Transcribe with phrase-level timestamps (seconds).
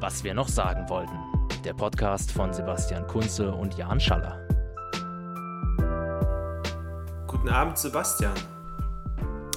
[0.00, 1.18] Was wir noch sagen wollten.
[1.64, 4.46] Der Podcast von Sebastian Kunze und Jan Schaller.
[7.26, 8.34] Guten Abend, Sebastian.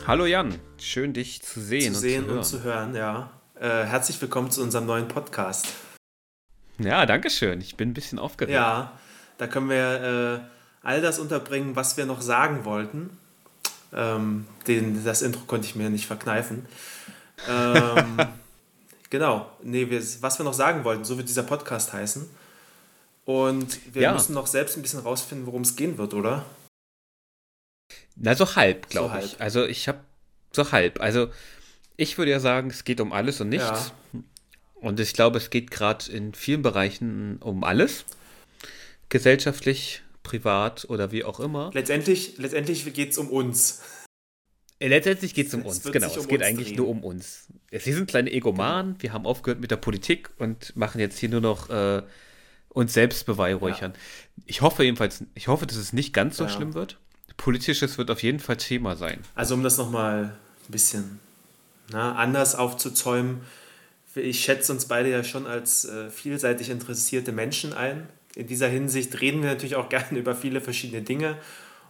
[0.07, 2.95] Hallo Jan, schön dich zu sehen, zu sehen und, zu und zu hören.
[2.95, 5.67] Ja, äh, herzlich willkommen zu unserem neuen Podcast.
[6.79, 7.61] Ja, danke schön.
[7.61, 8.55] Ich bin ein bisschen aufgeregt.
[8.55, 8.93] Ja,
[9.37, 13.15] da können wir äh, all das unterbringen, was wir noch sagen wollten.
[13.93, 16.65] Ähm, den, das Intro konnte ich mir nicht verkneifen.
[17.49, 18.19] Ähm,
[19.11, 22.27] genau, nee, wir, was wir noch sagen wollten, so wird dieser Podcast heißen.
[23.25, 24.13] Und wir ja.
[24.13, 26.45] müssen noch selbst ein bisschen rausfinden, worum es gehen wird, oder?
[28.15, 29.39] Na, so halb, glaube so ich.
[29.39, 29.99] Also ich habe
[30.51, 30.99] so halb.
[30.99, 31.27] Also
[31.97, 33.93] ich würde ja sagen, es geht um alles und nichts.
[34.13, 34.19] Ja.
[34.75, 38.05] Und ich glaube, es geht gerade in vielen Bereichen um alles.
[39.09, 41.69] Gesellschaftlich, privat oder wie auch immer.
[41.73, 43.81] Letztendlich, letztendlich geht es um uns.
[44.87, 46.11] Letztendlich geht es um uns, genau.
[46.11, 46.77] Um es geht eigentlich drehen.
[46.77, 47.47] nur um uns.
[47.69, 49.03] Wir sind kleine Egomanen, genau.
[49.03, 52.01] wir haben aufgehört mit der Politik und machen jetzt hier nur noch äh,
[52.69, 53.93] uns selbst beweihräuchern.
[53.93, 54.43] Ja.
[54.47, 56.49] Ich hoffe jedenfalls, ich hoffe, dass es nicht ganz so ja.
[56.49, 56.97] schlimm wird.
[57.37, 59.19] Politisches wird auf jeden Fall Thema sein.
[59.35, 60.37] Also um das nochmal
[60.67, 61.19] ein bisschen
[61.91, 63.41] na, anders aufzuzäumen,
[64.15, 68.07] ich schätze uns beide ja schon als äh, vielseitig interessierte Menschen ein.
[68.35, 71.37] In dieser Hinsicht reden wir natürlich auch gerne über viele verschiedene Dinge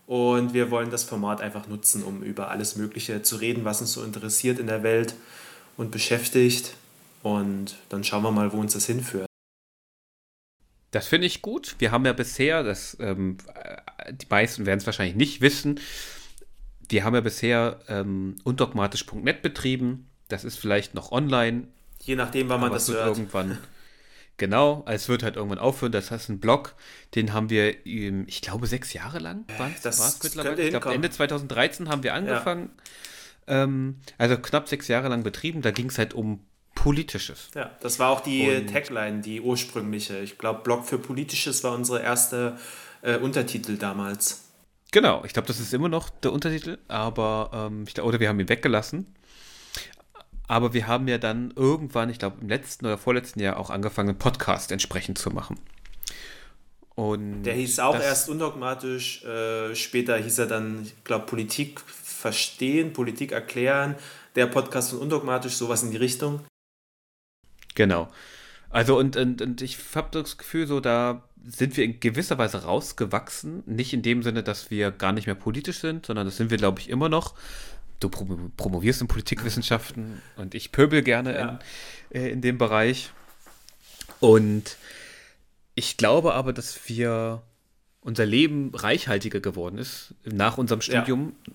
[0.08, 3.94] und wir wollen das Format einfach nutzen, um über alles Mögliche zu reden, was uns
[3.94, 5.16] so interessiert in der Welt
[5.78, 6.74] und beschäftigt.
[7.24, 9.28] Und dann schauen wir mal, wo uns das hinführt.
[10.92, 11.76] Das finde ich gut.
[11.80, 13.38] Wir haben ja bisher, das, ähm,
[14.12, 15.80] die meisten werden es wahrscheinlich nicht wissen,
[16.90, 20.10] wir haben ja bisher ähm, undogmatisch.net betrieben.
[20.28, 21.68] Das ist vielleicht noch online.
[22.02, 23.08] Je nachdem, wann man das hört.
[23.08, 23.58] irgendwann.
[24.42, 25.92] Genau, es wird halt irgendwann aufhören.
[25.92, 26.74] Das heißt, ein Blog,
[27.14, 30.64] den haben wir, ich glaube, sechs Jahre lang war es mittlerweile.
[30.64, 32.72] Ich glaube, Ende 2013 haben wir angefangen.
[33.48, 33.66] Ja.
[33.66, 35.62] Ähm, also knapp sechs Jahre lang betrieben.
[35.62, 36.40] Da ging es halt um
[36.74, 37.50] Politisches.
[37.54, 40.18] Ja, das war auch die Und, Tagline, die ursprüngliche.
[40.22, 42.58] Ich glaube, Blog für Politisches war unsere erste
[43.04, 44.46] äh, Untertitel damals.
[44.92, 48.28] Genau, ich glaube, das ist immer noch der Untertitel, aber ähm, ich glaub, oder wir
[48.28, 49.06] haben ihn weggelassen.
[50.52, 54.10] Aber wir haben ja dann irgendwann, ich glaube im letzten oder vorletzten Jahr auch angefangen,
[54.10, 55.58] einen Podcast entsprechend zu machen.
[56.94, 62.92] Und der hieß auch erst undogmatisch, äh, später hieß er dann, ich glaube, Politik verstehen,
[62.92, 63.96] Politik erklären,
[64.36, 66.42] der Podcast von undogmatisch, sowas in die Richtung.
[67.76, 68.10] Genau.
[68.70, 72.64] Also und, und, und ich habe das Gefühl, so da sind wir in gewisser Weise
[72.64, 73.64] rausgewachsen.
[73.68, 76.58] Nicht in dem Sinne, dass wir gar nicht mehr politisch sind, sondern das sind wir,
[76.58, 77.36] glaube ich, immer noch.
[78.02, 81.60] Du promovierst in Politikwissenschaften und ich pöbel gerne ja.
[82.10, 83.12] in, äh, in dem Bereich.
[84.20, 84.78] Und
[85.76, 87.42] ich glaube aber, dass wir
[88.02, 91.36] unser Leben reichhaltiger geworden ist nach unserem Studium.
[91.48, 91.54] Ja.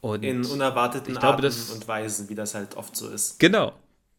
[0.00, 3.40] Und in unerwarteten glaube, Arten das, und Weisen, wie das halt oft so ist.
[3.40, 3.74] Genau,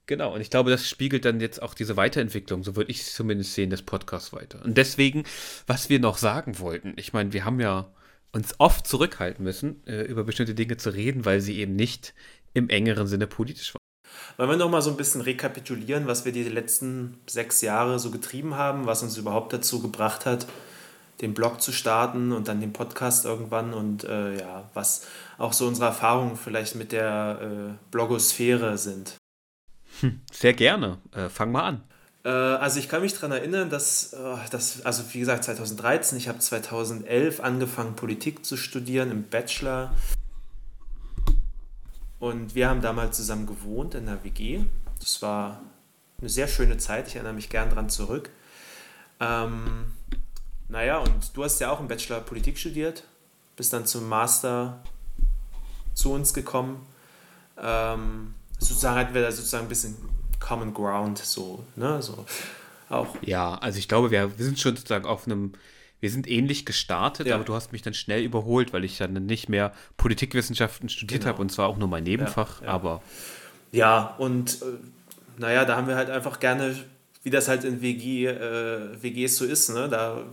[0.10, 3.14] Genau, und ich glaube, das spiegelt dann jetzt auch diese Weiterentwicklung, so würde ich es
[3.14, 4.60] zumindest sehen, des Podcasts weiter.
[4.66, 5.24] Und deswegen,
[5.68, 7.86] was wir noch sagen wollten, ich meine, wir haben ja
[8.32, 12.14] uns oft zurückhalten müssen, äh, über bestimmte Dinge zu reden, weil sie eben nicht
[12.54, 13.80] im engeren Sinne politisch waren.
[14.38, 18.12] Wollen wir noch mal so ein bisschen rekapitulieren, was wir die letzten sechs Jahre so
[18.12, 20.48] getrieben haben, was uns überhaupt dazu gebracht hat,
[21.22, 25.06] den Blog zu starten und dann den Podcast irgendwann und äh, ja, was
[25.38, 29.16] auch so unsere Erfahrungen vielleicht mit der äh, Blogosphäre sind.
[30.00, 31.00] Hm, sehr gerne.
[31.12, 31.84] Äh, fang mal an.
[32.30, 36.28] Äh, also ich kann mich daran erinnern, dass, äh, dass, also wie gesagt 2013, ich
[36.28, 39.96] habe 2011 angefangen Politik zu studieren im Bachelor.
[42.20, 44.66] Und wir haben damals zusammen gewohnt in der WG.
[45.00, 45.62] Das war
[46.20, 48.30] eine sehr schöne Zeit, ich erinnere mich gern daran zurück.
[49.20, 49.86] Ähm,
[50.68, 53.06] naja, und du hast ja auch im Bachelor Politik studiert,
[53.56, 54.84] bist dann zum Master
[55.96, 56.86] zu uns gekommen.
[57.58, 59.98] Ähm, sozusagen hatten wir da sozusagen ein bisschen
[60.40, 62.26] Common Ground, so, ne, so
[62.90, 63.16] auch.
[63.22, 65.54] Ja, also ich glaube, wir, wir sind schon sozusagen auf einem,
[66.00, 67.36] wir sind ähnlich gestartet, ja.
[67.36, 71.34] aber du hast mich dann schnell überholt, weil ich dann nicht mehr Politikwissenschaften studiert genau.
[71.34, 72.74] habe und zwar auch nur mein Nebenfach, ja, ja.
[72.74, 73.02] aber.
[73.72, 74.66] Ja, und äh,
[75.38, 76.76] naja, da haben wir halt einfach gerne,
[77.24, 80.24] wie das halt in WG, äh, WGs so ist, ne, da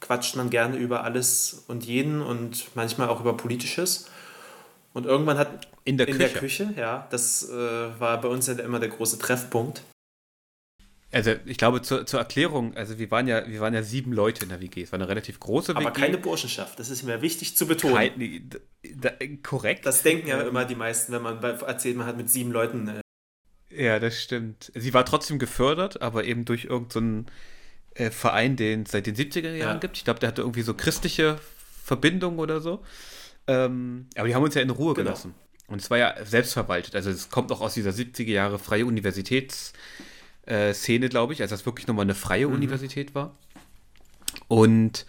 [0.00, 4.10] quatscht man gerne über alles und jeden und manchmal auch über Politisches.
[4.94, 6.30] Und irgendwann hat in der in Küche.
[6.30, 7.06] Der Küche, ja.
[7.10, 9.82] Das äh, war bei uns ja immer der große Treffpunkt.
[11.10, 14.44] Also ich glaube zur, zur Erklärung, also wir waren ja, wir waren ja sieben Leute
[14.44, 14.82] in der WG.
[14.82, 15.84] Es war eine relativ große WG.
[15.84, 17.94] Aber keine Burschenschaft, das ist mir wichtig zu betonen.
[17.94, 18.50] Kein,
[18.96, 19.10] da,
[19.42, 19.86] korrekt.
[19.86, 22.88] Das denken ja immer die meisten, wenn man erzählt, man hat mit sieben Leuten.
[22.88, 24.72] Äh ja, das stimmt.
[24.74, 27.26] Sie war trotzdem gefördert, aber eben durch irgendeinen
[27.96, 29.78] so äh, Verein, den es seit den 70er Jahren ja.
[29.78, 29.96] gibt.
[29.96, 31.38] Ich glaube, der hatte irgendwie so christliche
[31.84, 32.82] Verbindung oder so.
[33.46, 35.08] Ähm, aber die haben uns ja in Ruhe genau.
[35.08, 35.34] gelassen.
[35.66, 36.94] Und es war ja selbstverwaltet.
[36.94, 39.72] Also es kommt auch aus dieser 70er Jahre freie Universitäts
[40.46, 40.74] äh,
[41.08, 42.54] glaube ich, als das wirklich nochmal eine freie mhm.
[42.54, 43.36] Universität war.
[44.48, 45.06] Und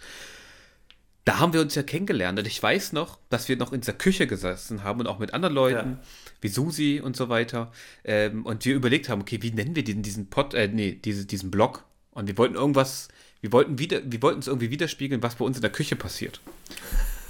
[1.24, 2.38] da haben wir uns ja kennengelernt.
[2.38, 5.34] Und ich weiß noch, dass wir noch in dieser Küche gesessen haben und auch mit
[5.34, 5.98] anderen Leuten, ja.
[6.40, 7.72] wie Susi und so weiter.
[8.04, 11.26] Ähm, und wir überlegt haben, okay, wie nennen wir diesen, diesen Pod, äh, nee, diese,
[11.26, 11.84] diesen Blog?
[12.12, 13.08] Und wir wollten irgendwas,
[13.40, 16.40] wir wollten wieder, wir wollten es irgendwie widerspiegeln, was bei uns in der Küche passiert.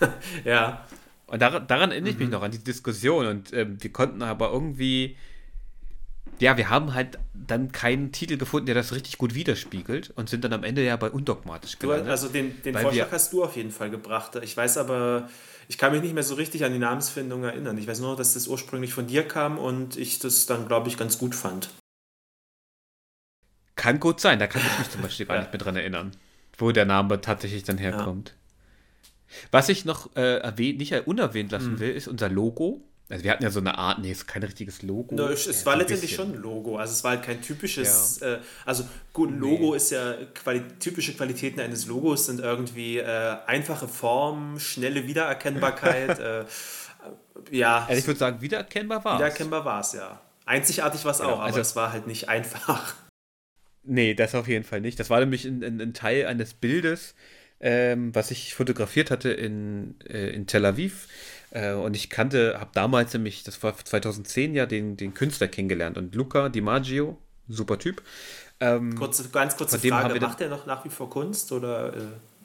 [0.44, 0.86] ja.
[1.26, 2.34] Und daran, daran erinnere ich mich mhm.
[2.34, 3.26] noch an die Diskussion.
[3.26, 5.16] Und ähm, wir konnten aber irgendwie
[6.38, 10.44] ja, wir haben halt dann keinen Titel gefunden, der das richtig gut widerspiegelt und sind
[10.44, 12.08] dann am Ende ja bei undogmatisch gelandet.
[12.08, 14.36] also den, den Vorschlag hast du auf jeden Fall gebracht.
[14.42, 15.30] Ich weiß aber,
[15.68, 17.78] ich kann mich nicht mehr so richtig an die Namensfindung erinnern.
[17.78, 20.98] Ich weiß nur, dass das ursprünglich von dir kam und ich das dann, glaube ich,
[20.98, 21.70] ganz gut fand.
[23.74, 26.12] Kann gut sein, da kann ich mich zum Beispiel gar nicht mehr dran erinnern,
[26.58, 28.30] wo der Name tatsächlich dann herkommt.
[28.30, 28.45] Ja.
[29.50, 31.80] Was ich noch äh, erwähnt, nicht unerwähnt lassen hm.
[31.80, 32.82] will, ist unser Logo.
[33.08, 35.14] Also wir hatten ja so eine Art, nee, es ist kein richtiges Logo.
[35.14, 36.76] No, es, ja, war letztendlich schon ein Logo.
[36.76, 38.34] Also es war halt kein typisches, ja.
[38.34, 39.76] äh, also gut, ein Logo nee.
[39.76, 46.18] ist ja, quali typische Qualitäten eines Logos sind irgendwie äh, einfache Form, schnelle Wiedererkennbarkeit.
[46.18, 46.44] äh,
[47.52, 47.86] ja.
[47.86, 49.18] Also ich würde sagen, wiedererkennbar war es.
[49.18, 50.20] Wiedererkennbar war es, ja.
[50.44, 52.94] Einzigartig war es genau, auch, aber also, es war halt nicht einfach.
[53.84, 54.98] Nee, das auf jeden Fall nicht.
[54.98, 57.14] Das war nämlich ein, ein, ein Teil eines Bildes,
[57.60, 61.08] ähm, was ich fotografiert hatte in, äh, in Tel Aviv
[61.50, 65.96] äh, und ich kannte, habe damals nämlich, das war 2010 ja, den, den Künstler kennengelernt.
[65.96, 67.18] Und Luca Di Maggio,
[67.48, 68.02] super Typ.
[68.60, 72.00] Ähm, kurze, ganz kurze Frage, macht er noch nach wie vor Kunst oder äh,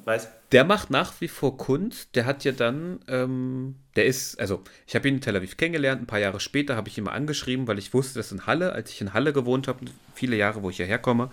[0.06, 0.30] weiß?
[0.52, 2.16] Der macht nach wie vor Kunst.
[2.16, 6.02] Der hat ja dann, ähm, der ist, also ich habe ihn in Tel Aviv kennengelernt.
[6.02, 8.74] Ein paar Jahre später habe ich ihn mal angeschrieben, weil ich wusste, dass in Halle,
[8.74, 11.32] als ich in Halle gewohnt habe, viele Jahre, wo ich hierher komme,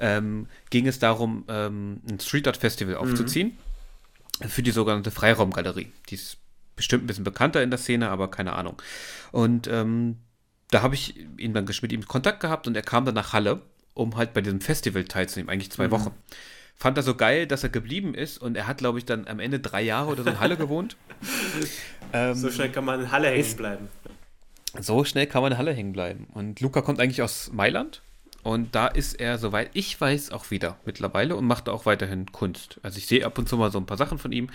[0.00, 3.00] ähm, ging es darum, ähm, ein Street Art Festival mhm.
[3.00, 3.58] aufzuziehen.
[4.40, 4.48] Mhm.
[4.48, 5.90] Für die sogenannte Freiraumgalerie.
[6.08, 6.38] Die ist
[6.76, 8.80] bestimmt ein bisschen bekannter in der Szene, aber keine Ahnung.
[9.32, 10.18] Und ähm,
[10.70, 13.62] da habe ich ihn dann mit ihm Kontakt gehabt und er kam dann nach Halle,
[13.94, 15.92] um halt bei diesem Festival teilzunehmen, eigentlich zwei mhm.
[15.92, 16.10] Wochen.
[16.76, 19.40] Fand er so geil, dass er geblieben ist und er hat, glaube ich, dann am
[19.40, 20.96] Ende drei Jahre oder so in Halle gewohnt.
[22.12, 23.88] ähm, so schnell kann man in Halle hängen bleiben.
[24.78, 26.28] So schnell kann man in Halle hängen bleiben.
[26.32, 28.02] Und Luca kommt eigentlich aus Mailand
[28.48, 32.80] und da ist er, soweit ich weiß, auch wieder mittlerweile und macht auch weiterhin Kunst.
[32.82, 34.48] Also ich sehe ab und zu mal so ein paar Sachen von ihm.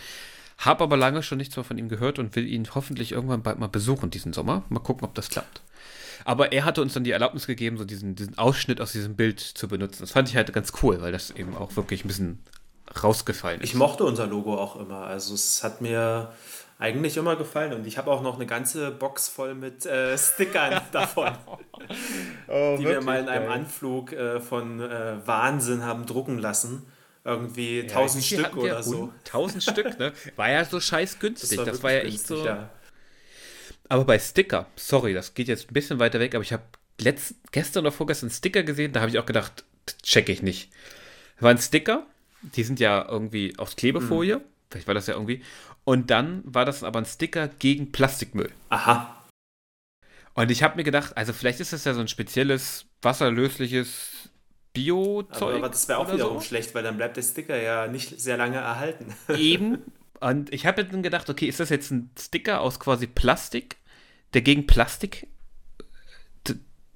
[0.57, 3.59] Habe aber lange schon nichts mehr von ihm gehört und will ihn hoffentlich irgendwann bald
[3.59, 4.63] mal besuchen diesen Sommer.
[4.69, 5.61] Mal gucken, ob das klappt.
[6.25, 9.39] Aber er hatte uns dann die Erlaubnis gegeben, so diesen, diesen Ausschnitt aus diesem Bild
[9.39, 10.01] zu benutzen.
[10.01, 12.39] Das fand ich halt ganz cool, weil das eben auch wirklich ein bisschen
[13.03, 13.69] rausgefallen ist.
[13.69, 15.05] Ich mochte unser Logo auch immer.
[15.05, 16.33] Also es hat mir
[16.79, 20.81] eigentlich immer gefallen und ich habe auch noch eine ganze Box voll mit äh, Stickern
[20.91, 21.31] davon,
[22.47, 23.59] oh, die wir mal in einem geil.
[23.59, 26.85] Anflug äh, von äh, Wahnsinn haben drucken lassen
[27.25, 29.13] irgendwie ja, 1000 Stück oder so.
[29.25, 30.11] 1000 Stück, ne?
[30.35, 31.51] War ja so scheiß günstig.
[31.51, 32.45] Das war, das war ja echt günstig, so.
[32.45, 32.69] Ja.
[33.89, 36.63] Aber bei Sticker, sorry, das geht jetzt ein bisschen weiter weg, aber ich habe
[37.51, 39.65] gestern oder vorgestern Sticker gesehen, da habe ich auch gedacht,
[40.01, 40.71] check ich nicht.
[41.35, 42.07] Das waren Sticker,
[42.41, 44.43] die sind ja irgendwie aus Klebefolie, mhm.
[44.69, 45.43] vielleicht war das ja irgendwie.
[45.85, 48.51] Und dann war das aber ein Sticker gegen Plastikmüll.
[48.69, 49.23] Aha.
[50.33, 54.29] Und ich habe mir gedacht, also vielleicht ist das ja so ein spezielles wasserlösliches
[54.73, 55.57] Bio-Zeug.
[55.57, 56.45] Aber das wäre auch wiederum so.
[56.45, 59.13] schlecht, weil dann bleibt der Sticker ja nicht sehr lange erhalten.
[59.37, 59.83] Eben.
[60.19, 63.77] Und ich habe dann gedacht, okay, ist das jetzt ein Sticker aus quasi Plastik,
[64.33, 65.27] der gegen Plastik
[66.47, 66.53] äh,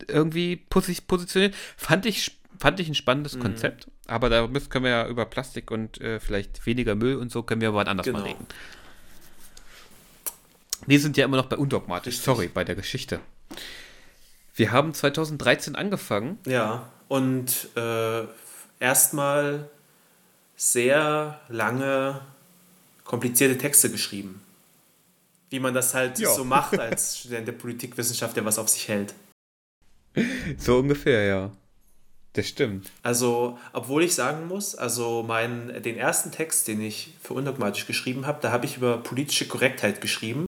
[0.07, 1.53] irgendwie positioniert?
[1.75, 3.41] Fand ich, fand ich ein spannendes mhm.
[3.41, 3.91] Konzept.
[4.07, 7.43] Aber da müssen, können wir ja über Plastik und äh, vielleicht weniger Müll und so
[7.43, 8.19] können wir aber anders genau.
[8.19, 8.47] mal reden.
[10.87, 12.25] Wir sind ja immer noch bei undogmatisch, Richtig.
[12.25, 13.19] sorry, bei der Geschichte.
[14.55, 16.39] Wir haben 2013 angefangen.
[16.47, 18.23] Ja und äh,
[18.79, 19.69] erstmal
[20.55, 22.21] sehr lange
[23.03, 24.41] komplizierte Texte geschrieben.
[25.49, 26.29] Wie man das halt ja.
[26.29, 29.13] so macht als Student der Politikwissenschaft, der was auf sich hält.
[30.57, 31.51] So ungefähr, ja.
[32.33, 32.91] Das stimmt.
[33.01, 38.27] Also, obwohl ich sagen muss, also mein, den ersten Text, den ich für undogmatisch geschrieben
[38.27, 40.46] habe, da habe ich über politische Korrektheit geschrieben.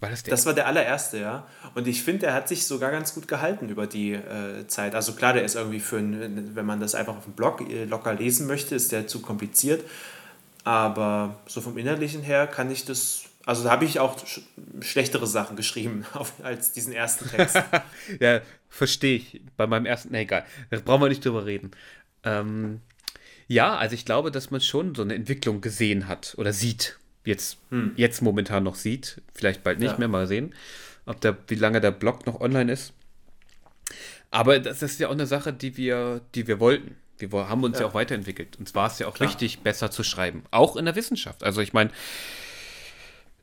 [0.00, 0.30] War das der?
[0.30, 1.46] Das war der allererste, ja.
[1.74, 4.94] Und ich finde, er hat sich sogar ganz gut gehalten über die äh, Zeit.
[4.94, 7.84] Also klar, der ist irgendwie für, ein, wenn man das einfach auf dem Blog äh,
[7.84, 9.84] locker lesen möchte, ist der zu kompliziert.
[10.64, 14.40] Aber so vom Innerlichen her kann ich das, also da habe ich auch sch
[14.80, 17.62] schlechtere Sachen geschrieben auf, als diesen ersten Text.
[18.20, 18.40] ja,
[18.70, 19.42] verstehe ich.
[19.56, 20.46] Bei meinem ersten, nee, egal.
[20.70, 21.72] Da brauchen wir nicht drüber reden.
[22.24, 22.80] Ähm,
[23.48, 27.58] ja, also ich glaube, dass man schon so eine Entwicklung gesehen hat oder sieht jetzt,
[27.70, 27.92] hm.
[27.96, 29.20] jetzt momentan noch sieht.
[29.34, 29.98] Vielleicht bald nicht ja.
[29.98, 30.54] mehr, mal sehen,
[31.06, 32.92] ob der, wie lange der Blog noch online ist.
[34.30, 36.96] Aber das ist ja auch eine Sache, die wir, die wir wollten.
[37.18, 38.58] Wir haben uns ja, ja auch weiterentwickelt.
[38.58, 39.28] Uns war es ja auch Klar.
[39.28, 40.44] wichtig, besser zu schreiben.
[40.50, 41.42] Auch in der Wissenschaft.
[41.42, 41.90] Also ich meine,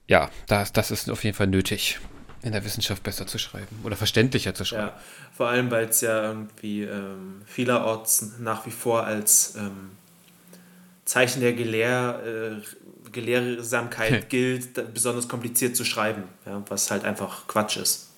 [0.07, 1.99] ja, das, das ist auf jeden Fall nötig.
[2.41, 4.87] in der Wissenschaft besser zu schreiben oder verständlicher zu schreiben.
[4.87, 5.01] Ja,
[5.35, 9.91] vor allem, weil es ja irgendwie ähm, vielerorts nach wie vor als ähm,
[11.03, 17.77] Zeichen der Gelehr, äh, Gelehrsamkeit gilt, besonders kompliziert zu schreiben, ja, was halt einfach Quatsch
[17.77, 18.11] ist.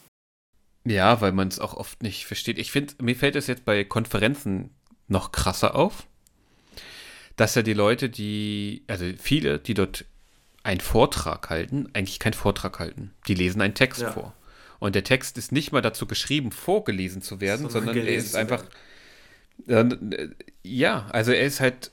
[0.86, 2.58] Ja, weil man es auch oft nicht versteht.
[2.58, 4.72] Ich finde, mir fällt es jetzt bei Konferenzen
[5.08, 6.08] noch krasser auf,
[7.36, 10.06] dass ja die Leute, die, also viele, die dort
[10.64, 13.12] einen Vortrag halten, eigentlich keinen Vortrag halten.
[13.28, 14.12] Die lesen einen Text ja.
[14.12, 14.34] vor.
[14.80, 18.36] Und der Text ist nicht mal dazu geschrieben, vorgelesen zu werden, so sondern er ist
[18.36, 18.64] einfach.
[19.68, 20.30] Äh,
[20.64, 21.92] ja, also er ist halt.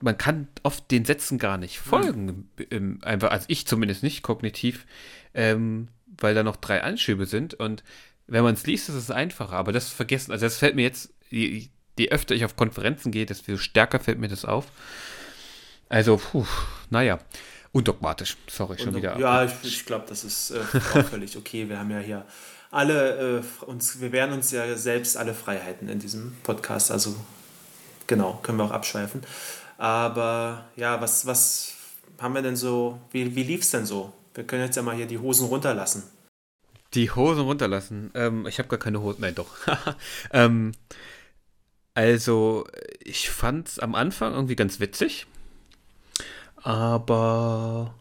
[0.00, 2.98] Man kann oft den Sätzen gar nicht folgen, hm.
[3.02, 4.86] einfach, also ich zumindest nicht kognitiv,
[5.34, 7.54] ähm, weil da noch drei Anschübe sind.
[7.54, 7.82] Und
[8.26, 9.54] wenn man es liest, ist es einfacher.
[9.54, 13.26] Aber das vergessen, also das fällt mir jetzt, je, je öfter ich auf Konferenzen gehe,
[13.26, 14.66] desto stärker fällt mir das auf.
[15.88, 16.46] Also, puh,
[16.90, 17.18] naja.
[17.72, 19.18] Undogmatisch, sorry, schon wieder.
[19.18, 20.60] Ja, ich, ich glaube, das ist äh,
[20.94, 21.68] auch völlig okay.
[21.68, 22.24] Wir haben ja hier
[22.70, 26.90] alle äh, uns, wir wehren uns ja selbst alle Freiheiten in diesem Podcast.
[26.90, 27.14] Also
[28.06, 29.20] genau, können wir auch abschweifen.
[29.78, 31.74] Aber ja, was, was
[32.18, 34.12] haben wir denn so, wie, wie lief es denn so?
[34.34, 36.02] Wir können jetzt ja mal hier die Hosen runterlassen.
[36.94, 38.10] Die Hosen runterlassen?
[38.14, 39.48] Ähm, ich habe gar keine Hosen, nein doch.
[40.32, 40.72] ähm,
[41.94, 42.66] also,
[43.02, 45.26] ich fand es am Anfang irgendwie ganz witzig
[46.66, 47.94] aber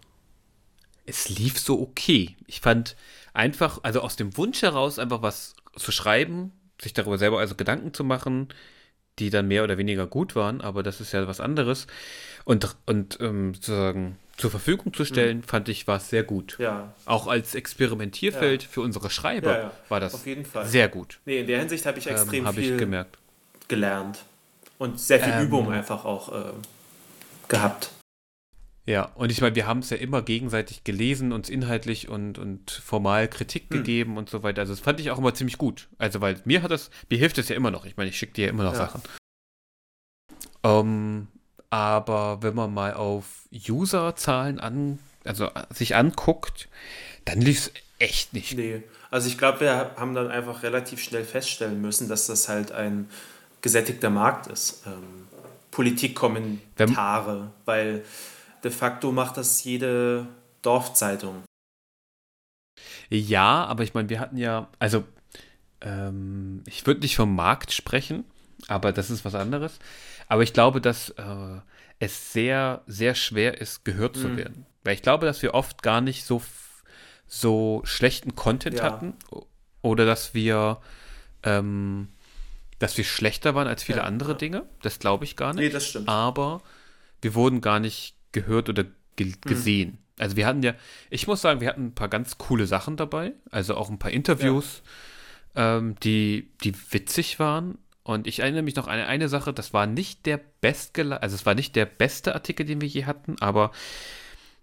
[1.05, 2.35] es lief so okay.
[2.47, 2.95] Ich fand
[3.31, 6.51] einfach, also aus dem Wunsch heraus, einfach was zu schreiben,
[6.81, 8.47] sich darüber selber also Gedanken zu machen,
[9.19, 11.87] die dann mehr oder weniger gut waren, aber das ist ja was anderes.
[12.43, 15.43] Und, und ähm, sozusagen zur Verfügung zu stellen, mhm.
[15.43, 16.57] fand ich, war es sehr gut.
[16.59, 16.93] Ja.
[17.05, 18.69] Auch als Experimentierfeld ja.
[18.69, 19.71] für unsere Schreiber ja, ja.
[19.89, 20.23] war das
[20.65, 21.19] sehr gut.
[21.25, 23.17] Nee, in der Hinsicht habe ich ähm, extrem ähm, hab viel ich gemerkt.
[23.67, 24.25] gelernt.
[24.77, 26.51] Und sehr viel ähm, Übung einfach auch äh,
[27.47, 27.91] gehabt.
[28.87, 32.69] Ja, und ich meine, wir haben es ja immer gegenseitig gelesen, uns inhaltlich und, und
[32.69, 33.77] formal Kritik hm.
[33.77, 34.61] gegeben und so weiter.
[34.61, 35.87] Also das fand ich auch immer ziemlich gut.
[35.97, 37.85] Also, weil mir hat das, mir hilft es ja immer noch.
[37.85, 38.79] Ich meine, ich schicke dir ja immer noch ja.
[38.79, 39.01] Sachen.
[40.63, 41.27] Ähm,
[41.71, 46.67] aber wenn man mal auf Userzahlen an, also sich anguckt,
[47.25, 48.55] dann lief es echt nicht.
[48.55, 52.71] Nee, also ich glaube, wir haben dann einfach relativ schnell feststellen müssen, dass das halt
[52.71, 53.09] ein
[53.61, 54.83] gesättigter Markt ist.
[54.85, 55.25] Ähm,
[55.71, 58.05] Politikkommentare, weil
[58.65, 60.27] de facto macht das jede
[60.63, 61.43] Dorfzeitung.
[63.09, 65.05] Ja, aber ich meine, wir hatten ja, also
[65.81, 68.25] ähm, ich würde nicht vom Markt sprechen,
[68.67, 69.77] aber das ist was anderes.
[70.27, 71.59] Aber ich glaube, dass äh,
[71.99, 74.21] es sehr, sehr schwer ist, gehört mhm.
[74.21, 74.65] zu werden.
[74.83, 76.41] Weil ich glaube, dass wir oft gar nicht so,
[77.27, 78.83] so schlechten Content ja.
[78.83, 79.13] hatten
[79.83, 80.81] oder dass wir,
[81.43, 82.07] ähm,
[82.79, 84.37] dass wir schlechter waren als viele ja, andere ja.
[84.37, 84.63] Dinge.
[84.81, 85.65] Das glaube ich gar nicht.
[85.65, 86.09] Nee, das stimmt.
[86.09, 86.63] Aber
[87.21, 89.41] wir wurden gar nicht gehört oder ge mhm.
[89.41, 89.89] gesehen.
[89.89, 89.97] Mhm.
[90.19, 90.75] Also wir hatten ja,
[91.09, 94.11] ich muss sagen, wir hatten ein paar ganz coole Sachen dabei, also auch ein paar
[94.11, 94.83] Interviews,
[95.55, 95.77] ja.
[95.77, 97.77] ähm, die, die witzig waren.
[98.03, 101.35] Und ich erinnere mich noch an eine, eine Sache, das war nicht der bestgele also
[101.35, 103.71] es war nicht der beste Artikel, den wir je hatten, aber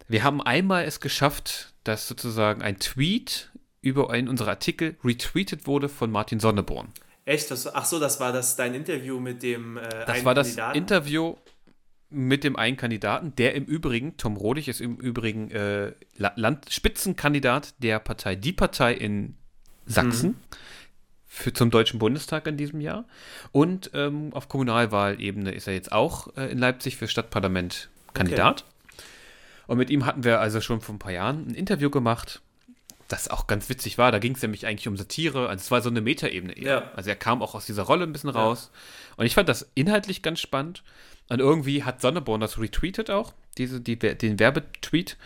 [0.07, 3.51] wir haben einmal es geschafft, dass sozusagen ein Tweet
[3.81, 6.93] über einen unserer Artikel retweetet wurde von Martin Sonneborn.
[7.25, 7.51] Echt?
[7.51, 11.37] Das, ach so, das war das dein Interview mit dem äh, Das war das Interview
[12.13, 17.75] mit dem einen Kandidaten, der im Übrigen, Tom Rodig ist im Übrigen äh, Land Spitzenkandidat
[17.79, 19.37] der Partei Die Partei in
[19.87, 20.37] Sachsen mhm.
[21.27, 23.05] für, zum Deutschen Bundestag in diesem Jahr.
[23.51, 28.65] Und ähm, auf Kommunalwahlebene ist er jetzt auch äh, in Leipzig für Stadtparlament Kandidat.
[28.65, 29.05] Okay.
[29.67, 32.43] Und mit ihm hatten wir also schon vor ein paar Jahren ein Interview gemacht,
[33.09, 34.11] das auch ganz witzig war.
[34.11, 35.49] Da ging es nämlich eigentlich um Satire.
[35.49, 36.73] Also es war so eine Metaebene eher.
[36.73, 36.93] Ja.
[36.95, 38.71] Also er kam auch aus dieser Rolle ein bisschen raus.
[38.73, 39.15] Ja.
[39.19, 40.83] Und ich fand das inhaltlich ganz spannend.
[41.33, 45.17] Und irgendwie hat Sonneborn das retweetet auch, diese, die, den Werbetweet.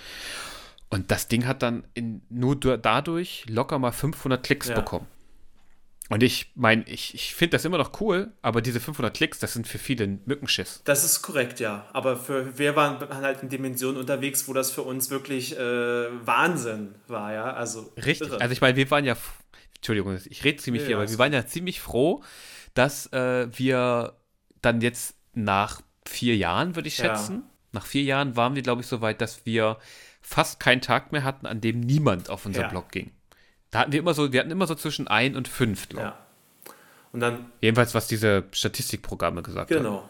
[0.89, 4.77] Und das Ding hat dann in, nur dadurch locker mal 500 Klicks ja.
[4.77, 5.09] bekommen.
[6.09, 9.55] Und ich meine, ich, ich finde das immer noch cool, aber diese 500 Klicks, das
[9.55, 10.83] sind für viele ein Mückenschiss.
[10.85, 11.89] Das ist korrekt, ja.
[11.93, 16.95] Aber für wir waren halt in Dimensionen unterwegs, wo das für uns wirklich äh, Wahnsinn
[17.09, 17.53] war, ja.
[17.53, 18.29] Also richtig.
[18.29, 18.41] Irre.
[18.41, 19.17] Also ich meine, wir waren ja,
[19.75, 22.23] Entschuldigung, ich rede ziemlich ja, viel, aber wir waren ja ziemlich froh,
[22.75, 24.13] dass äh, wir
[24.63, 27.35] dann jetzt nach vier Jahren, würde ich schätzen.
[27.35, 27.51] Ja.
[27.73, 29.79] Nach vier Jahren waren wir, glaube ich, so weit, dass wir
[30.21, 32.69] fast keinen Tag mehr hatten, an dem niemand auf unseren ja.
[32.69, 33.13] Blog ging.
[33.71, 36.19] Da hatten wir immer so, wir hatten immer so zwischen ein und fünf, glaube Ja.
[37.13, 37.47] Und dann.
[37.61, 39.79] Jedenfalls, was diese Statistikprogramme gesagt genau.
[39.79, 39.95] haben.
[39.95, 40.09] Genau.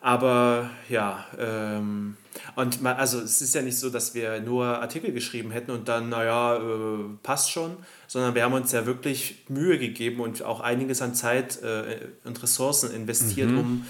[0.00, 2.16] Aber ja, ähm,
[2.54, 5.88] und man, also es ist ja nicht so, dass wir nur Artikel geschrieben hätten und
[5.88, 7.76] dann, naja, äh, passt schon,
[8.06, 12.40] sondern wir haben uns ja wirklich Mühe gegeben und auch einiges an Zeit äh, und
[12.40, 13.58] Ressourcen investiert, mhm.
[13.58, 13.86] um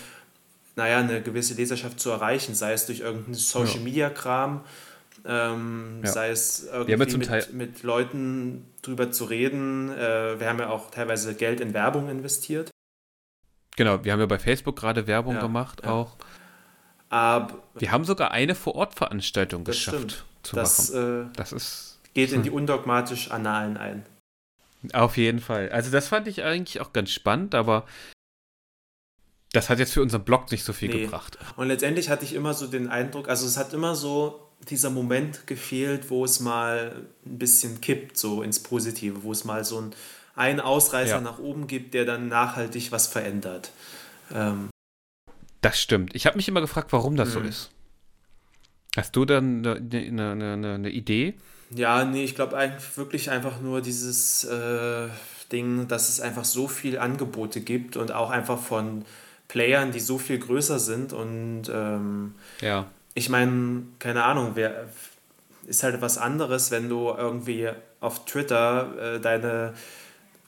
[0.76, 4.64] naja, eine gewisse Leserschaft zu erreichen, sei es durch irgendeinen Social-Media-Kram
[5.24, 6.12] Ähm, Ja.
[6.12, 9.90] Sei es ja irgendwie Teil- mit, mit Leuten drüber zu reden.
[9.90, 12.70] Äh, wir haben ja auch teilweise Geld in Werbung investiert.
[13.76, 15.90] Genau, wir haben ja bei Facebook gerade Werbung Ja, gemacht ja.
[15.90, 16.16] auch.
[17.08, 20.24] Aber Wir haben sogar eine Vor-Ort-Veranstaltung geschafft stimmt.
[20.42, 21.30] zu das machen.
[21.32, 24.04] äh, Das ist geht in die undogmatisch Annalen ein.
[24.92, 25.70] auf jeden Fall.
[25.70, 27.84] Also das fand ich eigentlich auch ganz spannend, aber
[29.56, 31.02] das hat jetzt für unseren Blog nicht so viel Nee.
[31.04, 31.38] gebracht.
[31.56, 35.46] Und letztendlich hatte ich immer so den Eindruck, also es hat immer so dieser Moment
[35.46, 39.94] gefehlt, wo es mal ein bisschen kippt, so ins Positive, wo es mal so ein,
[40.34, 41.20] einen Ausreißer Ja.
[41.20, 43.70] nach oben gibt, der dann nachhaltig was verändert.
[44.32, 44.68] Ähm,
[45.62, 46.14] Das stimmt.
[46.14, 47.48] Ich habe mich immer gefragt, warum das so Mhm.
[47.48, 47.70] ist.
[48.96, 51.34] Hast du dann eine, eine, eine, eine Idee?
[51.70, 55.08] ja, nee, ich glaube eigentlich wirklich einfach nur dieses äh,
[55.50, 59.04] Ding, dass es einfach so viel Angebote gibt und auch einfach von
[59.48, 62.86] Playern, die so viel größer sind und ähm, Ja.
[63.14, 64.88] ich meine, keine Ahnung, wer
[65.66, 67.68] ist halt was anderes, wenn du irgendwie
[68.00, 69.74] auf Twitter äh, deine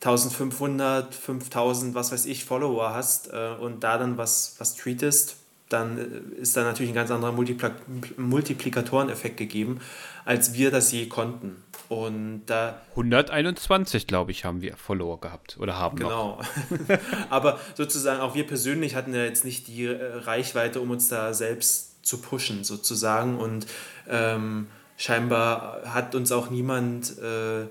[0.00, 5.36] 1500, 5000, was weiß ich, Follower hast äh, und da dann was, was tweetest,
[5.68, 7.72] dann äh, ist da natürlich ein ganz anderer Multipla
[8.16, 9.80] Multiplikatoreneffekt gegeben,
[10.24, 11.62] als wir das je konnten.
[11.88, 16.44] Und da 121, glaube ich, haben wir Follower gehabt oder haben noch.
[16.68, 16.98] Genau.
[17.30, 21.32] Aber sozusagen auch wir persönlich hatten ja jetzt nicht die äh, Reichweite, um uns da
[21.32, 23.38] selbst zu pushen, sozusagen.
[23.38, 23.66] Und
[24.08, 24.66] ähm,
[24.98, 27.66] scheinbar hat uns auch niemand äh,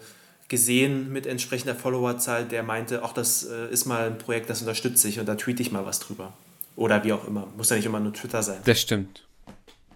[0.48, 5.10] gesehen mit entsprechender Followerzahl, der meinte, ach, das äh, ist mal ein Projekt, das unterstütze
[5.10, 6.34] ich und da tweete ich mal was drüber.
[6.76, 7.48] Oder wie auch immer.
[7.58, 8.60] Muss ja nicht immer nur Twitter sein.
[8.66, 9.24] Das stimmt.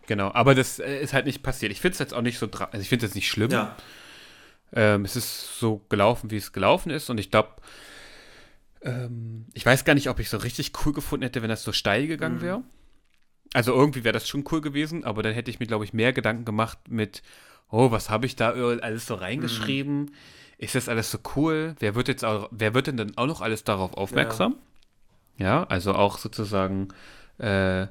[0.08, 1.72] Genau, aber das äh, ist halt nicht passiert.
[1.72, 3.52] Ich finde es jetzt auch nicht so, also ich finde es nicht schlimm.
[3.52, 3.78] Ja,
[4.74, 7.10] Ähm, es ist so gelaufen, wie es gelaufen ist.
[7.10, 7.50] Und ich glaube,
[8.82, 11.72] ähm, ich weiß gar nicht, ob ich so richtig cool gefunden hätte, wenn das so
[11.72, 12.42] steil gegangen Mhm.
[12.42, 12.64] wäre.
[13.54, 16.14] Also irgendwie wäre das schon cool gewesen, aber dann hätte ich mir, glaube ich, mehr
[16.14, 17.22] Gedanken gemacht mit,
[17.70, 20.04] oh, was habe ich da alles so reingeschrieben?
[20.04, 20.12] Mhm.
[20.58, 21.76] Ist das alles so cool?
[21.80, 24.56] Wer wird jetzt auch, wer wird denn dann auch noch alles darauf aufmerksam?
[25.38, 26.90] Ja, also auch sozusagen
[27.40, 27.88] äh,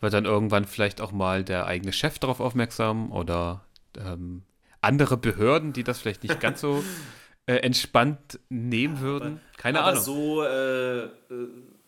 [0.00, 3.64] wird dann irgendwann vielleicht auch mal der eigene Chef darauf aufmerksam oder
[3.98, 4.42] ähm,
[4.82, 6.84] andere Behörden, die das vielleicht nicht ganz so
[7.46, 9.40] äh, entspannt nehmen würden.
[9.56, 10.02] Keine aber Ahnung.
[10.02, 11.08] so, äh,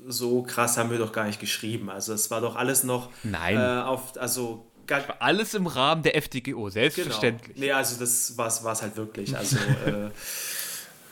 [0.07, 1.91] so krass haben wir doch gar nicht geschrieben.
[1.91, 3.57] Also es war doch alles noch Nein.
[3.57, 6.69] äh, auf, also gar, Alles im Rahmen der FDGO, Genau.
[6.71, 7.57] selbstverständlich.
[7.57, 9.35] Nee, also das war es halt wirklich.
[9.37, 10.11] Also, äh,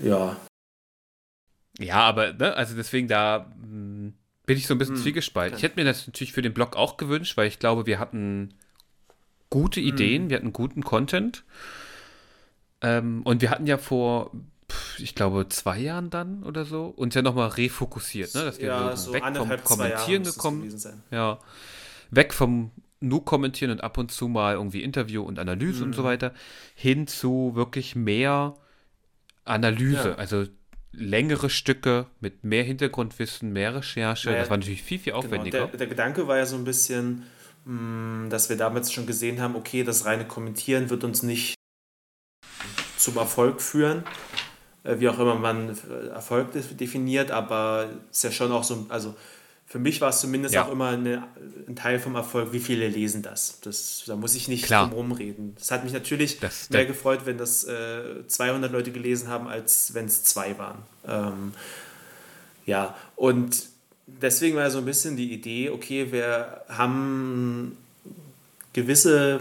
[0.07, 0.37] ja.
[1.79, 4.13] Ja, aber, ne, also deswegen da mh,
[4.45, 5.55] bin ich so ein bisschen Hm, zwiegespalten.
[5.55, 5.59] okay.
[5.59, 8.55] Ich hätte mir das natürlich für den Blog auch gewünscht, weil ich glaube, wir hatten
[9.53, 9.87] gute Hm.
[9.89, 11.45] Ideen, wir hatten guten Content.
[12.81, 14.33] Ähm, und wir hatten ja vor,
[14.99, 18.45] ich glaube, zwei Jahren dann oder so, uns ja nochmal refokussiert, ne?
[18.47, 21.03] Dass wir ja, so weg vom Kommentieren gekommen sein.
[21.11, 21.39] Ja.
[22.11, 25.95] Weg vom nur kommentieren und ab und zu mal irgendwie Interview und Analyse und Mhm.
[25.95, 26.33] so weiter,
[26.75, 28.55] hin zu wirklich mehr
[29.45, 30.11] Analyse.
[30.11, 30.15] Ja.
[30.15, 30.47] Also
[30.93, 34.29] längere Stücke mit mehr Hintergrundwissen, mehr Recherche.
[34.29, 35.25] Naja, das war natürlich viel, viel Genau.
[35.25, 35.67] aufwendiger.
[35.67, 37.25] Der, der Gedanke war ja so ein bisschen,
[37.65, 41.55] dass wir damals schon gesehen haben, okay, das reine Kommentieren wird uns nicht
[42.99, 44.05] zum Erfolg führen.
[44.85, 48.65] Äh, Wie auch immer man äh, Erfolg de- definiert, aber es ist ja schon auch
[48.65, 49.15] so, also
[49.65, 50.65] für mich war es zumindest Ja.
[50.67, 51.27] auch immer eine,
[51.69, 53.61] ein Teil vom Erfolg, wie viele lesen das.
[53.61, 54.89] das da muss ich nicht Klar.
[54.89, 55.55] drum rumreden.
[55.57, 59.47] Das hat mich natürlich Das- mehr das- gefreut, wenn das äh, 200 Leute gelesen haben,
[59.47, 60.83] als wenn es zwei waren.
[61.07, 61.55] Ähm,
[62.67, 63.72] ja, und
[64.21, 67.77] deswegen war so ein bisschen die Idee, okay, wir haben
[68.73, 69.41] gewisse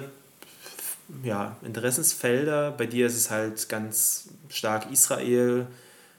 [1.23, 2.71] ja, Interessensfelder.
[2.71, 5.67] Bei dir ist es halt ganz stark Israel,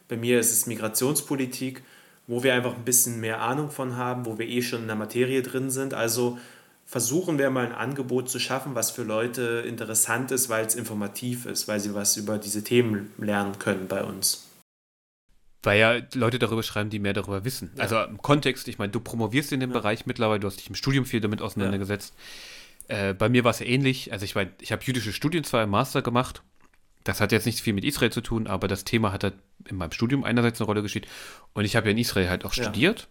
[0.09, 1.83] bei mir ist es Migrationspolitik,
[2.27, 4.97] wo wir einfach ein bisschen mehr Ahnung von haben, wo wir eh schon in der
[4.97, 5.95] Materie drin sind.
[5.95, 6.39] Also
[6.87, 11.47] versuchen wir mal ein Angebot zu schaffen, was für Leute interessant ist, weil es informativ
[11.47, 14.49] ist, weil sie was über diese Themen lernen können bei uns.
[15.65, 17.71] Weil ja Leute darüber schreiben, die mehr darüber wissen.
[17.77, 17.83] Ja.
[17.85, 19.79] Also im Kontext, ich meine, du promovierst in dem Ja.
[19.79, 22.15] Bereich mittlerweile, du hast dich im Studium viel damit auseinandergesetzt.
[22.89, 24.13] Äh, bei mir war es ja ähnlich.
[24.13, 26.43] Also ich meine, ich habe jüdische Studien zwar im Master gemacht.
[27.05, 29.35] Das hat jetzt nicht viel mit Israel zu tun, aber das Thema hat halt
[29.69, 31.07] in meinem Studium einerseits eine Rolle gespielt.
[31.53, 32.65] Und ich habe ja in Israel halt auch Ja.
[32.65, 33.09] studiert,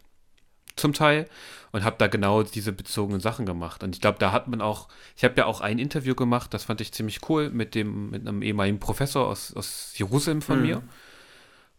[0.77, 1.27] zum Teil,
[1.73, 3.83] und habe da genau diese bezogenen Sachen gemacht.
[3.83, 4.87] Und ich glaube, da hat man auch,
[5.17, 8.25] ich habe ja auch ein Interview gemacht, das fand ich ziemlich cool, mit dem, mit
[8.27, 10.65] einem ehemaligen Professor aus, aus Jerusalem von Mhm.
[10.65, 10.83] mir,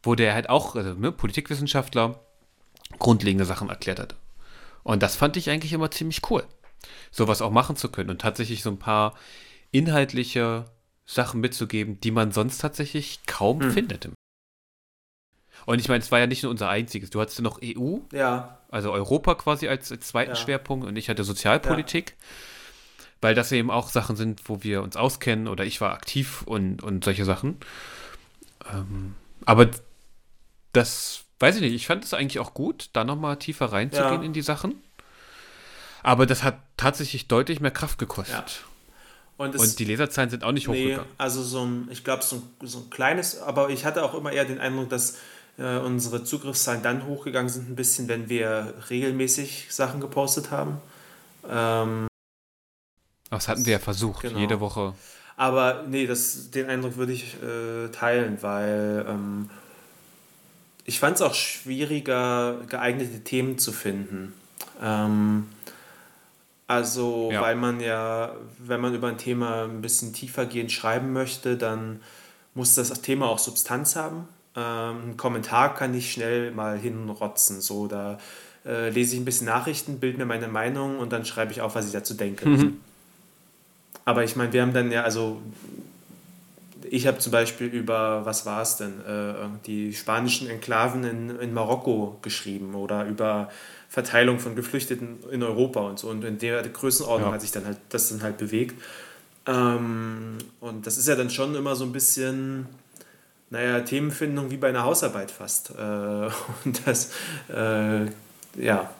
[0.03, 2.21] wo der halt auch, also, ne, Politikwissenschaftler,
[2.99, 4.15] grundlegende Sachen erklärt hat.
[4.83, 6.45] Und das fand ich eigentlich immer ziemlich cool,
[7.11, 9.15] sowas auch machen zu können und tatsächlich so ein paar
[9.71, 10.65] inhaltliche
[11.07, 13.71] Sachen mitzugeben, die man sonst tatsächlich kaum Hm.
[13.73, 14.09] findet.
[15.65, 17.11] Und ich meine, es war ja nicht nur unser einziges.
[17.11, 20.37] Du hattest ja noch EU, Ja, also Europa quasi als, als zweiten Ja.
[20.37, 22.17] Schwerpunkt und ich hatte Sozialpolitik.
[23.21, 26.83] weil das eben auch Sachen sind, wo wir uns auskennen oder ich war aktiv und,
[26.83, 27.57] und solche Sachen.
[28.73, 29.71] Ähm, aber
[30.73, 34.23] das weiß ich nicht, ich fand es eigentlich auch gut, da nochmal tiefer reinzugehen ja.
[34.23, 34.81] in die Sachen.
[36.05, 38.35] Aber das hat tatsächlich deutlich mehr Kraft gekostet.
[38.35, 39.45] Ja.
[39.45, 41.11] Und, und, die Leserzahlen sind auch nicht nee, hochgegangen.
[41.19, 44.31] Also so ein, ich glaube, so ein, so ein kleines, aber ich hatte auch immer
[44.31, 45.19] eher den Eindruck, dass
[45.59, 50.79] äh, unsere Zugriffszahlen dann hochgegangen sind, ein bisschen, wenn wir regelmäßig Sachen gepostet haben.
[51.49, 52.07] Ähm,
[53.31, 54.39] das hatten wir ja versucht, genau.
[54.39, 54.95] jede Woche.
[55.37, 59.51] Aber nee, das, den Eindruck würde ich äh, teilen, weil ähm,
[60.85, 64.33] ich fand es auch schwieriger, geeignete Themen zu finden.
[64.83, 65.47] Ähm,
[66.67, 67.43] also, ja.
[67.43, 72.01] weil man ja, wenn man über ein Thema ein bisschen tiefergehend schreiben möchte, dann
[72.55, 74.29] muss das Thema auch Substanz haben.
[74.57, 77.61] Ähm, ein Kommentar kann ich schnell mal hinrotzen.
[77.61, 78.19] So, da
[78.65, 81.75] äh, lese ich ein bisschen Nachrichten, bilde mir meine Meinung und dann schreibe ich auf,
[81.75, 82.49] was ich dazu denke.
[82.49, 82.81] Mhm.
[84.05, 85.41] Aber ich meine, wir haben dann ja, also
[86.93, 91.55] ich habe zum Beispiel über, was war es denn, äh, die spanischen Enklaven in, in
[91.55, 93.49] Marokko geschrieben oder über
[93.89, 96.11] Verteilung von Geflüchteten in Europa und so.
[96.11, 97.35] Und in der Größenordnung ja.
[97.35, 98.79] hat sich dann halt das dann halt bewegt.
[99.47, 102.67] Ähm, und das ist ja dann schon immer so ein bisschen,
[103.49, 105.71] naja, Themenfindung wie bei einer Hausarbeit fast.
[105.71, 105.73] Äh,
[106.65, 107.13] und das,
[107.49, 108.05] äh,
[108.63, 108.91] ja,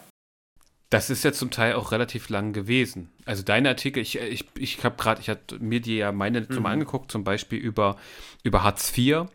[0.93, 3.09] das ist ja zum Teil auch relativ lang gewesen.
[3.25, 6.61] Also deine Artikel, ich, ich, ich habe gerade, ich hatte mir die ja meine mhm.
[6.61, 7.97] mal angeguckt, zum Beispiel über,
[8.43, 9.25] über Hartz IV.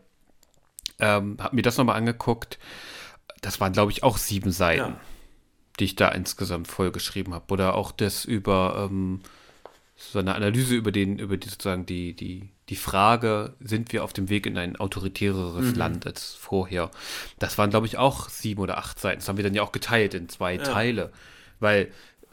[0.99, 2.59] Ähm, habe mir das nochmal angeguckt.
[3.41, 4.99] Das waren, glaube ich, auch sieben Seiten, ja.
[5.79, 7.51] die ich da insgesamt vollgeschrieben habe.
[7.51, 9.19] Oder auch das über ähm,
[9.97, 14.13] so eine Analyse über den, über die sozusagen die, die, die Frage, sind wir auf
[14.13, 15.75] dem Weg in ein autoritäreres mhm.
[15.75, 16.89] Land als vorher?
[17.37, 19.19] Das waren, glaube ich, auch sieben oder acht Seiten.
[19.19, 20.63] Das haben wir dann ja auch geteilt in zwei ja.
[20.63, 21.11] Teile.
[21.59, 21.91] Weil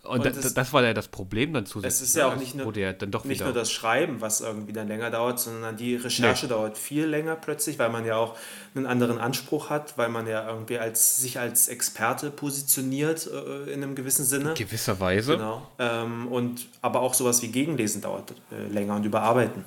[0.08, 2.02] und, und das, das, war ja das Problem dann zusätzlich.
[2.02, 4.72] Es ist ja auch nicht, nur, ja dann doch nicht nur das Schreiben, was irgendwie
[4.72, 6.50] dann länger dauert, sondern die Recherche nee.
[6.50, 8.36] dauert viel länger plötzlich, weil man ja auch
[8.74, 13.82] einen anderen Anspruch hat, weil man ja irgendwie als, sich als Experte positioniert äh, in
[13.82, 14.50] einem gewissen Sinne.
[14.50, 15.32] In gewisser Weise.
[15.36, 15.66] Genau.
[15.78, 19.64] Ähm, und, aber auch sowas wie Gegenlesen dauert äh, länger und überarbeiten.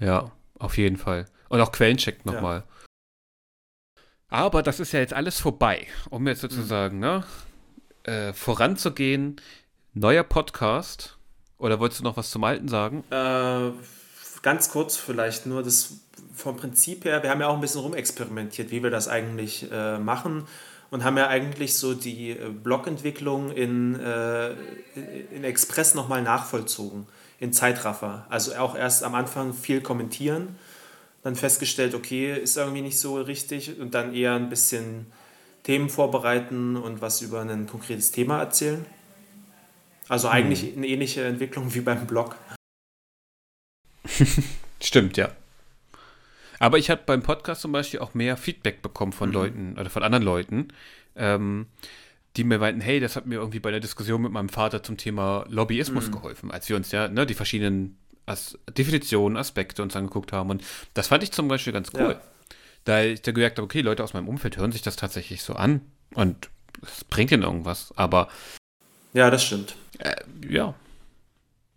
[0.00, 1.26] Ja, auf jeden Fall.
[1.48, 2.58] Und auch Quellencheck nochmal.
[2.58, 2.64] Ja.
[4.28, 7.02] Aber das ist ja jetzt alles vorbei, um jetzt sozusagen, mhm.
[7.02, 7.24] ne?
[8.04, 9.40] Äh, voranzugehen,
[9.92, 11.16] neuer Podcast.
[11.58, 13.04] Oder wolltest du noch was zum Alten sagen?
[13.10, 13.70] Äh,
[14.42, 15.94] ganz kurz vielleicht nur das
[16.34, 17.22] vom Prinzip her.
[17.22, 20.46] Wir haben ja auch ein bisschen rumexperimentiert, wie wir das eigentlich äh, machen
[20.90, 24.50] und haben ja eigentlich so die äh, Blogentwicklung in, äh,
[25.32, 27.06] in Express nochmal nachvollzogen,
[27.40, 28.26] in Zeitraffer.
[28.28, 30.56] Also auch erst am Anfang viel kommentieren,
[31.22, 35.06] dann festgestellt, okay, ist irgendwie nicht so richtig und dann eher ein bisschen
[35.64, 38.84] Themen vorbereiten und was über ein konkretes Thema erzählen.
[40.08, 40.76] Also eigentlich hm.
[40.76, 42.36] eine ähnliche Entwicklung wie beim Blog.
[44.80, 45.30] Stimmt, ja.
[46.60, 49.34] Aber ich habe beim Podcast zum Beispiel auch mehr Feedback bekommen von mhm.
[49.34, 50.68] Leuten oder von anderen Leuten,
[51.16, 51.66] ähm,
[52.36, 54.98] die mir meinten, hey, das hat mir irgendwie bei der Diskussion mit meinem Vater zum
[54.98, 56.12] Thema Lobbyismus mhm.
[56.12, 57.96] geholfen, als wir uns ja ne, die verschiedenen
[58.26, 60.50] As Definitionen, Aspekte uns angeguckt haben.
[60.50, 62.18] Und das fand ich zum Beispiel ganz cool.
[62.20, 62.33] Ja
[62.84, 65.54] da ich da gemerkt habe, okay, Leute aus meinem Umfeld hören sich das tatsächlich so
[65.54, 65.80] an
[66.14, 66.50] und
[66.82, 68.28] es bringt ihnen irgendwas, aber.
[69.12, 69.76] Ja, das stimmt.
[69.98, 70.14] Äh,
[70.48, 70.74] ja.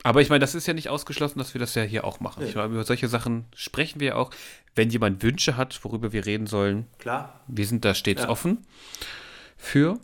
[0.03, 2.43] Aber ich meine, das ist ja nicht ausgeschlossen, dass wir das ja hier auch machen.
[2.43, 2.49] Ja.
[2.49, 4.31] Ich meine, über solche Sachen sprechen wir auch.
[4.75, 7.41] Wenn jemand Wünsche hat, worüber wir reden sollen, klar.
[7.47, 8.29] Wir sind da stets ja.
[8.29, 8.65] offen
[9.57, 9.99] für.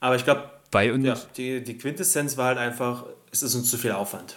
[0.00, 3.92] Aber ich glaube, ja, die, die Quintessenz war halt einfach, es ist uns zu viel
[3.92, 4.36] Aufwand.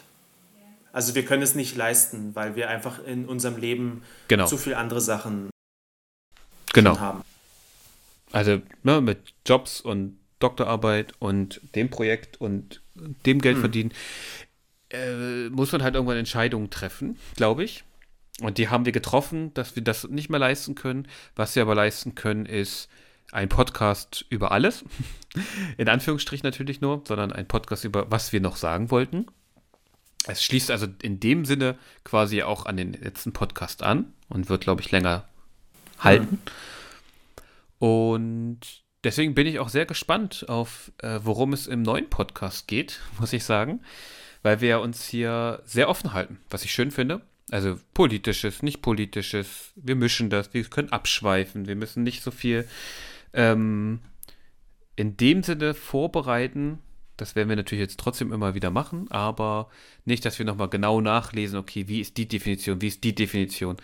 [0.92, 4.46] Also wir können es nicht leisten, weil wir einfach in unserem Leben genau.
[4.46, 5.50] zu viel andere Sachen
[6.76, 7.00] genau.
[7.00, 7.24] haben.
[8.32, 13.62] Also ne, mit Jobs und Doktorarbeit und dem Projekt und dem Geld hm.
[13.62, 13.92] verdienen,
[14.92, 17.84] äh, muss man halt irgendwann Entscheidungen treffen, glaube ich.
[18.42, 21.08] Und die haben wir getroffen, dass wir das nicht mehr leisten können.
[21.36, 22.90] Was wir aber leisten können, ist
[23.32, 24.84] ein Podcast über alles.
[25.78, 29.28] In Anführungsstrichen natürlich nur, sondern ein Podcast über was wir noch sagen wollten.
[30.28, 34.62] Es schließt also in dem Sinne quasi auch an den letzten Podcast an und wird,
[34.62, 35.28] glaube ich, länger
[36.00, 36.42] halten.
[37.80, 37.88] Mhm.
[37.88, 38.60] Und
[39.04, 43.34] deswegen bin ich auch sehr gespannt auf, äh, worum es im neuen Podcast geht, muss
[43.34, 43.82] ich sagen,
[44.44, 47.22] weil wir uns hier sehr offen halten, was ich schön finde.
[47.52, 52.68] Also politisches, nicht politisches, wir mischen das, wir können abschweifen, wir müssen nicht so viel
[53.34, 54.00] ähm,
[54.96, 56.80] in dem Sinne vorbereiten.
[57.18, 59.70] Das werden wir natürlich jetzt trotzdem immer wieder machen, aber
[60.06, 63.78] nicht, dass wir nochmal genau nachlesen, okay, wie ist die Definition, wie ist die Definition.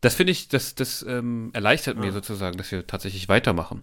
[0.00, 2.02] Das finde ich, das, das ähm, erleichtert ja.
[2.02, 3.82] mir sozusagen, dass wir tatsächlich weitermachen.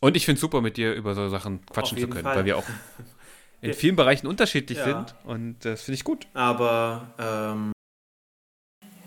[0.00, 2.38] Und ich finde es super, mit dir über so Sachen quatschen zu können, Fall.
[2.38, 2.66] weil wir auch
[3.60, 4.84] in vielen Bereichen unterschiedlich ja.
[4.84, 6.26] sind und das finde ich gut.
[6.34, 7.72] Aber ähm,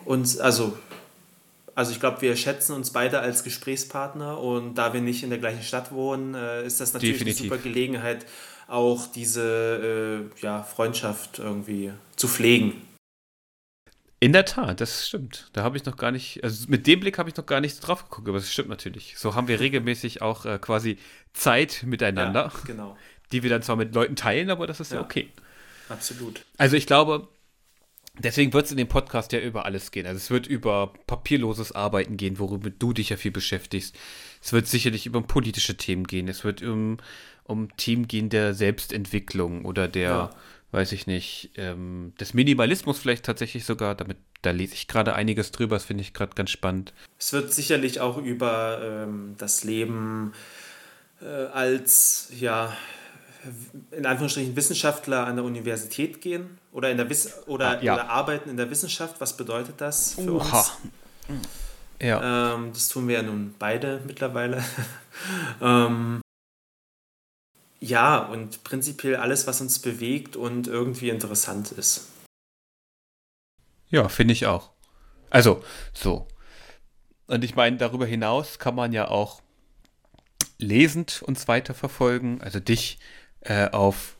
[0.05, 0.77] uns, also,
[1.75, 5.39] also ich glaube, wir schätzen uns beide als Gesprächspartner und da wir nicht in der
[5.39, 7.41] gleichen Stadt wohnen, äh, ist das natürlich Definitiv.
[7.41, 8.25] eine super Gelegenheit,
[8.69, 12.81] auch diese äh, ja, Freundschaft irgendwie zu pflegen.
[14.25, 15.51] In der Tat, das stimmt.
[15.53, 17.79] Da habe ich noch gar nicht, also mit dem Blick habe ich noch gar nicht
[17.81, 19.13] drauf geguckt, aber das stimmt natürlich.
[19.19, 20.97] So haben wir regelmäßig auch äh, quasi
[21.33, 22.51] Zeit miteinander.
[22.51, 22.97] Ja, genau.
[23.31, 25.29] Die wir dann zwar mit Leuten teilen, aber das ist ja, ja okay.
[25.89, 26.43] Absolut.
[26.57, 27.27] Also ich glaube,
[28.17, 30.07] deswegen wird es in dem Podcast ja über alles gehen.
[30.07, 33.95] Also es wird über papierloses Arbeiten gehen, worüber du dich ja viel beschäftigst.
[34.41, 36.27] Es wird sicherlich über politische Themen gehen.
[36.27, 36.97] Es wird um,
[37.43, 40.29] um Themen gehen der Selbstentwicklung oder der, ja.
[40.71, 43.95] Weiß ich nicht, ähm, des Minimalismus vielleicht tatsächlich sogar.
[43.95, 46.93] Damit, da lese ich gerade einiges drüber, das finde ich gerade ganz spannend.
[47.17, 50.33] Es wird sicherlich auch über ähm, das Leben
[51.21, 52.75] äh, als, ja,
[53.91, 57.93] in Anführungsstrichen Wissenschaftler an der Universität gehen oder in der Wiss oder, ja.
[57.93, 59.21] oder arbeiten in der Wissenschaft.
[59.21, 60.59] Was bedeutet das für Oha.
[60.59, 60.71] uns?
[62.01, 62.55] Ja.
[62.55, 64.63] Ähm, das tun wir ja nun beide mittlerweile.
[65.61, 66.21] ähm,
[67.79, 72.09] ja, und prinzipiell alles, was uns bewegt und irgendwie interessant ist.
[73.89, 74.71] Ja, finde ich auch.
[75.29, 76.27] Also, so.
[77.27, 79.41] Und ich meine, darüber hinaus kann man ja auch
[80.57, 82.41] lesend uns weiterverfolgen.
[82.41, 82.99] Also dich
[83.41, 84.17] äh, auf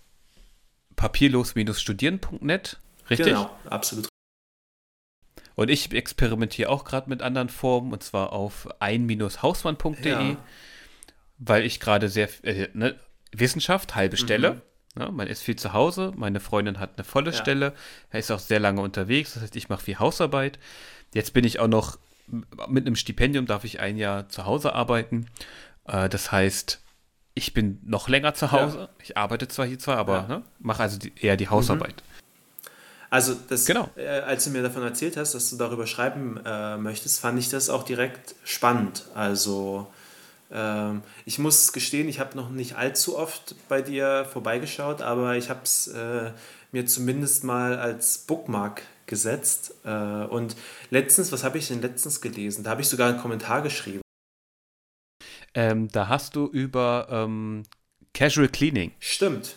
[0.95, 3.27] papierlos-studieren.net, richtig?
[3.27, 4.07] Genau, absolut.
[5.55, 10.37] Und ich experimentiere auch gerade mit anderen Formen, und zwar auf ein-hausmann.de, ja.
[11.37, 12.99] weil ich gerade sehr, äh, ne,
[13.31, 14.53] Wissenschaft, halbe Stelle.
[14.53, 14.61] Mhm.
[14.97, 17.37] Ne, man ist viel zu Hause, meine Freundin hat eine volle ja.
[17.37, 17.73] Stelle,
[18.11, 20.57] er ist auch sehr lange unterwegs, das heißt, ich mache viel Hausarbeit.
[21.13, 21.97] Jetzt bin ich auch noch
[22.69, 25.27] mit einem Stipendium, darf ich ein Jahr zu Hause arbeiten.
[25.85, 26.81] Äh, das heißt,
[27.33, 28.77] ich bin noch länger zu Hause.
[28.77, 28.89] Ja.
[29.03, 30.27] Ich arbeite zwar hier zwar, aber ja.
[30.27, 31.97] ne, mache also die, eher die Hausarbeit.
[31.97, 32.15] Mhm.
[33.09, 33.89] Also, das, genau.
[33.95, 37.49] Äh, als du mir davon erzählt hast, dass du darüber schreiben äh, möchtest, fand ich
[37.49, 39.05] das auch direkt spannend.
[39.13, 39.87] Also,
[40.51, 45.49] ähm, ich muss gestehen, ich habe noch nicht allzu oft bei dir vorbeigeschaut, aber ich
[45.49, 46.31] habe es äh,
[46.71, 49.73] mir zumindest mal als Bookmark gesetzt.
[49.83, 50.55] Äh, und
[50.89, 52.63] letztens, was habe ich denn letztens gelesen?
[52.63, 54.01] Da habe ich sogar einen Kommentar geschrieben.
[55.53, 57.63] Ähm, da hast du über ähm,
[58.13, 58.91] Casual Cleaning.
[58.99, 59.55] Stimmt.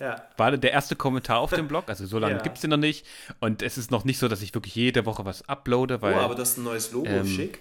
[0.00, 0.24] Ja.
[0.38, 2.42] War der erste Kommentar auf dem Blog, also so lange ja.
[2.42, 3.04] gibt es den noch nicht.
[3.38, 6.14] Und es ist noch nicht so, dass ich wirklich jede Woche was uploade, weil.
[6.14, 7.58] Oh, aber das ist ein neues Logo, ähm, schick.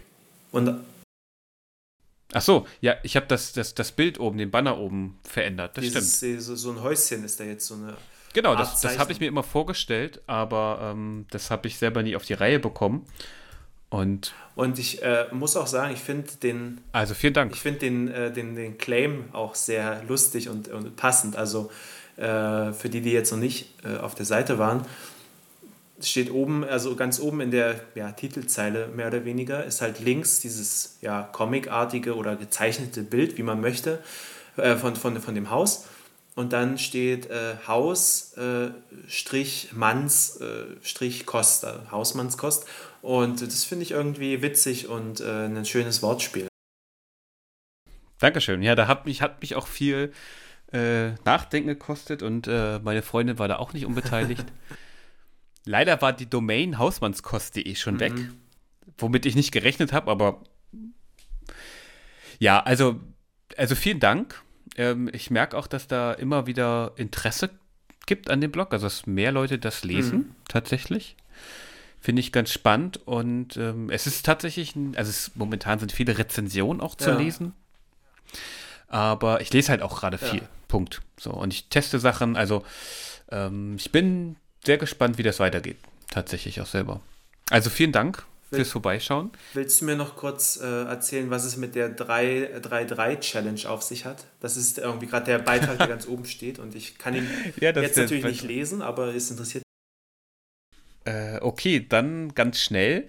[0.51, 0.79] Und.
[2.33, 5.77] Ach so, ja, ich habe das, das, das Bild oben, den Banner oben verändert.
[5.77, 6.41] Das Dieses, stimmt.
[6.41, 7.97] So, so ein Häuschen ist da jetzt so eine.
[8.33, 12.15] Genau, das, das habe ich mir immer vorgestellt, aber ähm, das habe ich selber nie
[12.15, 13.07] auf die Reihe bekommen.
[13.89, 16.81] Und, und ich äh, muss auch sagen, ich finde den.
[16.91, 17.53] Also vielen Dank.
[17.53, 21.35] Ich finde den, äh, den, den Claim auch sehr lustig und, und passend.
[21.35, 21.71] Also
[22.17, 24.85] äh, für die, die jetzt noch nicht äh, auf der Seite waren,
[26.01, 30.39] steht oben, also ganz oben in der ja, Titelzeile mehr oder weniger, ist halt links
[30.39, 34.01] dieses ja, comicartige oder gezeichnete Bild, wie man möchte,
[34.57, 35.87] äh, von, von, von dem Haus.
[36.35, 38.69] Und dann steht äh, Haus äh,
[39.07, 42.65] Strich Manns äh, Strich Kost, äh, Hausmannskost.
[43.01, 46.47] Und das finde ich irgendwie witzig und äh, ein schönes Wortspiel.
[48.19, 48.61] Dankeschön.
[48.61, 50.11] Ja, da hat mich, hat mich auch viel
[50.71, 54.45] Nachdenken gekostet und meine Freundin war da auch nicht unbeteiligt.
[55.65, 57.99] Leider war die Domain hausmannskost.de schon mhm.
[57.99, 58.13] weg,
[58.97, 60.41] womit ich nicht gerechnet habe, aber
[62.39, 62.99] ja, also,
[63.57, 64.41] also vielen Dank
[64.77, 67.49] ähm, ich merke auch, dass da immer wieder Interesse
[68.05, 70.35] gibt an dem Blog, also dass mehr Leute das lesen, mhm.
[70.47, 71.15] tatsächlich.
[71.99, 76.17] Finde ich ganz spannend und ähm, es ist tatsächlich, ein, also es, momentan sind viele
[76.17, 77.17] Rezensionen auch zu ja.
[77.17, 77.53] lesen,
[78.87, 80.49] aber ich lese halt auch gerade viel, ja.
[80.69, 81.01] Punkt.
[81.17, 82.63] So, und ich teste Sachen, also
[83.31, 85.77] ähm, ich bin sehr gespannt, wie das weitergeht,
[86.09, 87.01] tatsächlich auch selber.
[87.49, 89.31] Also vielen Dank fürs Vorbeischauen.
[89.53, 94.25] Willst du mir noch kurz äh, erzählen, was es mit der 3-3-Challenge auf sich hat?
[94.39, 97.27] Das ist irgendwie gerade der Beitrag, der ganz oben steht und ich kann ihn
[97.59, 99.63] ja, jetzt natürlich nicht lesen, aber es interessiert.
[101.05, 103.07] Äh, okay, dann ganz schnell.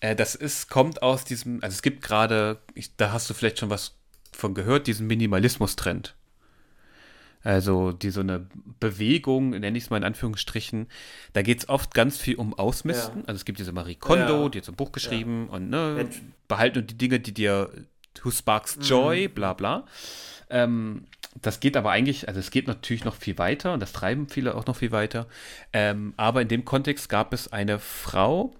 [0.00, 2.60] Äh, das ist, kommt aus diesem, also es gibt gerade,
[2.96, 3.96] da hast du vielleicht schon was
[4.32, 6.14] von gehört, diesen Minimalismus-Trend.
[7.42, 8.46] Also die so eine
[8.80, 10.88] Bewegung, nenne ich es mal in Anführungsstrichen,
[11.32, 13.20] da geht es oft ganz viel um Ausmisten.
[13.20, 13.24] Ja.
[13.26, 14.48] Also es gibt diese Marie Kondo, ja.
[14.50, 15.56] die hat so ein Buch geschrieben ja.
[15.56, 16.08] und ne,
[16.48, 17.70] behalten nur die Dinge, die dir
[18.22, 18.82] who sparks mhm.
[18.82, 19.34] joy, mhm.
[19.34, 19.86] bla bla.
[20.50, 21.06] Ähm,
[21.40, 24.54] das geht aber eigentlich, also es geht natürlich noch viel weiter und das treiben viele
[24.54, 25.26] auch noch viel weiter.
[25.72, 28.54] Ähm, aber in dem Kontext gab es eine Frau,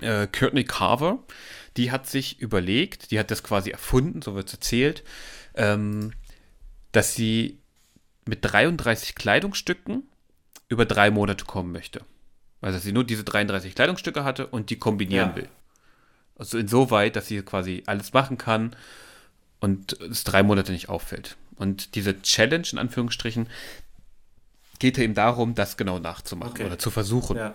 [0.00, 1.18] äh, Courtney Carver,
[1.76, 5.02] die hat sich überlegt, die hat das quasi erfunden, so wird es erzählt,
[5.54, 6.12] ähm,
[6.92, 7.60] dass sie
[8.26, 10.04] mit 33 Kleidungsstücken
[10.68, 12.02] über drei Monate kommen möchte.
[12.60, 15.36] Also dass sie nur diese 33 Kleidungsstücke hatte und die kombinieren Ja.
[15.36, 15.48] will.
[16.36, 18.76] Also insoweit, dass sie quasi alles machen kann
[19.60, 21.36] und es drei Monate nicht auffällt.
[21.56, 23.48] Und diese Challenge, in Anführungsstrichen,
[24.78, 26.64] geht ja eben darum, das genau nachzumachen Okay.
[26.64, 27.36] oder zu versuchen.
[27.36, 27.54] Ja.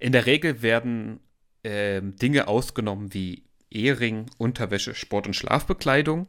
[0.00, 1.20] In der Regel werden
[1.62, 6.26] ähm, Dinge ausgenommen wie Ehering, Unterwäsche, Sport- und Schlafbekleidung.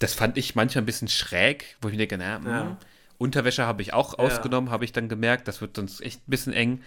[0.00, 2.76] Das fand ich manchmal ein bisschen schräg, wo ich mir denke, na, hm, Ja.
[3.18, 4.24] Unterwäsche habe ich auch Ja.
[4.24, 6.82] ausgenommen, habe ich dann gemerkt, das wird sonst echt ein bisschen eng.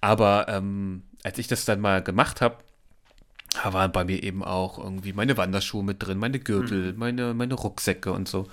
[0.00, 2.56] Aber ähm, als ich das dann mal gemacht habe,
[3.64, 6.44] waren bei mir eben auch irgendwie meine Wanderschuhe mit drin, meine Mhm.
[6.44, 8.46] Gürtel, meine, meine Rucksäcke und so.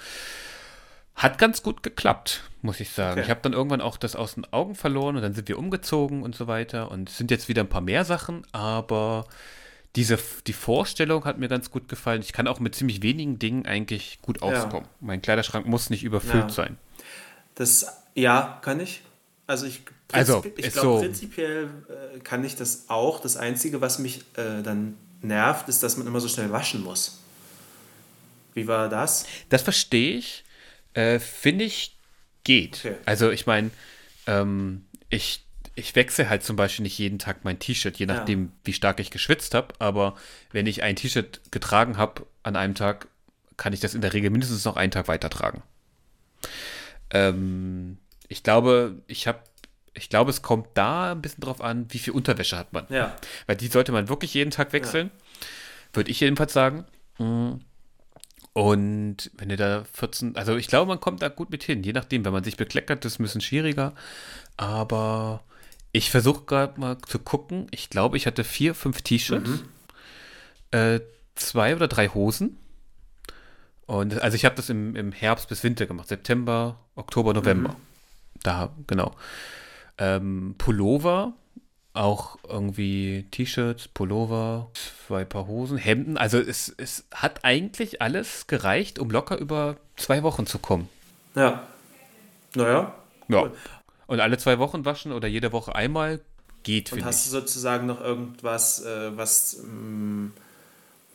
[1.15, 3.13] Hat ganz gut geklappt, muss ich sagen.
[3.13, 3.21] Okay.
[3.23, 6.23] Ich habe dann irgendwann auch das aus den Augen verloren und dann sind wir umgezogen
[6.23, 6.91] und so weiter.
[6.91, 9.25] Und es sind jetzt wieder ein paar mehr Sachen, aber
[9.97, 12.21] diese, die Vorstellung hat mir ganz gut gefallen.
[12.21, 14.47] Ich kann auch mit ziemlich wenigen Dingen eigentlich gut Ja.
[14.47, 14.87] auskommen.
[15.01, 16.49] Mein Kleiderschrank muss nicht überfüllt Ja.
[16.49, 16.77] sein.
[17.55, 19.01] Das, ja, kann ich.
[19.47, 19.81] Also ich,
[20.11, 21.69] Also, ich glaube, so- prinzipiell
[22.15, 23.19] äh, kann ich das auch.
[23.19, 27.19] Das Einzige, was mich äh, dann nervt, ist, dass man immer so schnell waschen muss.
[28.53, 29.25] Wie war das?
[29.49, 30.43] Das verstehe ich.
[30.93, 31.97] Äh, Finde ich,
[32.43, 32.77] geht.
[32.85, 32.95] Okay.
[33.05, 33.71] Also ich meine,
[34.27, 35.43] ähm, ich,
[35.77, 38.15] ich wechsle halt zum Beispiel nicht jeden Tag mein T-Shirt, je Ja.
[38.15, 39.75] nachdem, wie stark ich geschwitzt habe.
[39.77, 40.15] Aber
[40.51, 43.07] wenn ich ein T-Shirt getragen habe an einem Tag,
[43.57, 45.61] kann ich das in der Regel mindestens noch einen Tag weitertragen.
[47.11, 49.39] Ähm, ich glaube, ich habe,
[49.93, 52.85] ich glaube, es kommt da ein bisschen drauf an, wie viel Unterwäsche hat man.
[52.89, 53.15] Ja.
[53.45, 55.11] Weil die sollte man wirklich jeden Tag wechseln.
[55.93, 56.85] Würde ich jedenfalls sagen.
[57.19, 57.61] Mhm.
[58.53, 61.83] Und wenn ihr da 14, also ich glaube, man kommt da gut mit hin.
[61.83, 63.93] Je nachdem, wenn man sich bekleckert, ist es ein bisschen schwieriger.
[64.57, 65.43] Aber
[65.97, 67.67] ich versuche gerade mal zu gucken.
[67.71, 69.63] Ich glaube, ich hatte vier, fünf T-Shirts,
[70.69, 70.99] äh,
[71.33, 72.57] zwei oder drei Hosen.
[73.87, 76.07] Und also ich habe das im, im Herbst bis Winter gemacht.
[76.07, 77.75] September, Oktober, November.
[78.43, 79.15] Da, genau.
[79.97, 81.33] Ähm, Pullover,
[81.93, 84.69] auch irgendwie T-Shirts, Pullover,
[85.07, 86.15] zwei Paar Hosen, Hemden.
[86.17, 90.89] Also es, es hat eigentlich alles gereicht, um locker über zwei Wochen zu kommen.
[91.33, 91.67] Ja.
[92.53, 92.93] Naja.
[93.29, 93.41] Ja.
[93.41, 93.51] Cool.
[94.07, 96.21] Und alle zwei Wochen waschen oder jede Woche einmal
[96.63, 97.31] geht, Und hast ich.
[97.31, 100.31] du sozusagen noch irgendwas, äh, was ähm,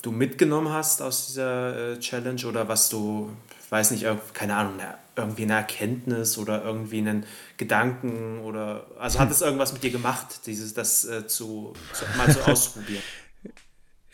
[0.02, 3.30] du mitgenommen hast aus dieser äh, Challenge oder was du,
[3.70, 4.74] weiß nicht, keine Ahnung,
[5.16, 7.24] irgendwie eine Erkenntnis oder irgendwie einen
[7.56, 12.30] Gedanken oder also hat es irgendwas mit dir gemacht, dieses das äh, zu, zu mal
[12.30, 13.02] zu ausprobieren?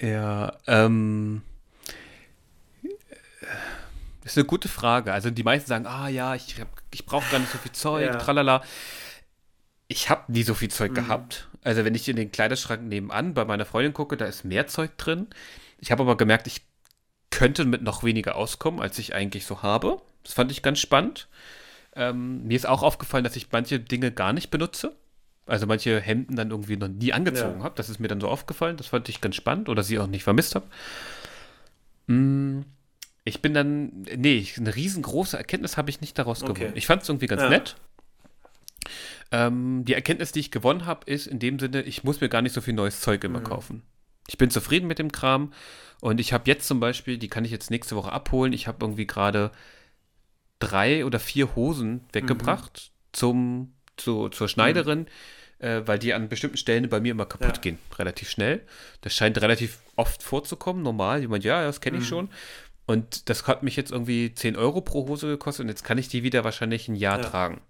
[0.00, 1.42] Ja, ähm.
[4.22, 5.12] Das ist eine gute Frage.
[5.12, 8.06] Also die meisten sagen, ah ja, ich, hab- ich brauche gar nicht so viel Zeug,
[8.06, 8.16] Ja.
[8.16, 8.62] tralala.
[9.88, 11.48] Ich habe nie so viel Zeug gehabt.
[11.64, 14.96] Also wenn ich in den Kleiderschrank nebenan bei meiner Freundin gucke, da ist mehr Zeug
[14.98, 15.26] drin.
[15.78, 16.60] Ich habe aber gemerkt, ich
[17.30, 20.00] könnte mit noch weniger auskommen, als ich eigentlich so habe.
[20.24, 21.28] Das fand ich ganz spannend.
[21.96, 24.94] Ähm, mir ist auch aufgefallen, dass ich manche Dinge gar nicht benutze.
[25.46, 27.64] Also manche Hemden dann irgendwie noch nie angezogen Ja.
[27.64, 27.74] habe.
[27.76, 28.76] Das ist mir dann so aufgefallen.
[28.76, 30.66] Das fand ich ganz spannend oder sie auch nicht vermisst habe.
[32.06, 32.60] Mm,
[33.28, 36.54] Ich bin dann, nee, eine riesengroße Erkenntnis habe ich nicht daraus Okay.
[36.54, 36.72] gewonnen.
[36.76, 37.48] Ich fand es irgendwie ganz Ja.
[37.50, 37.76] nett.
[39.30, 42.42] Ähm, die Erkenntnis, die ich gewonnen habe, ist in dem Sinne, ich muss mir gar
[42.42, 43.26] nicht so viel neues Zeug Mhm.
[43.30, 43.82] immer kaufen.
[44.26, 45.52] Ich bin zufrieden mit dem Kram
[46.00, 48.52] und ich habe jetzt zum Beispiel, die kann ich jetzt nächste Woche abholen.
[48.52, 49.50] Ich habe irgendwie gerade
[50.58, 55.06] drei oder vier Hosen weggebracht zum, zu, zur Schneiderin,
[55.58, 57.60] äh, weil die an bestimmten Stellen bei mir immer kaputt Ja.
[57.60, 58.62] gehen, relativ schnell.
[59.02, 61.20] Das scheint relativ oft vorzukommen, normal.
[61.20, 62.28] Jemand, ja, das kenne ich schon.
[62.88, 66.08] Und das hat mich jetzt irgendwie 10 Euro pro Hose gekostet und jetzt kann ich
[66.08, 67.24] die wieder wahrscheinlich ein Jahr Ja.
[67.28, 67.60] tragen.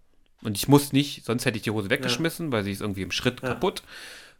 [0.42, 3.10] Und ich muss nicht, sonst hätte ich die Hose weggeschmissen, weil sie ist irgendwie im
[3.10, 3.48] Schritt Ja.
[3.48, 3.82] kaputt.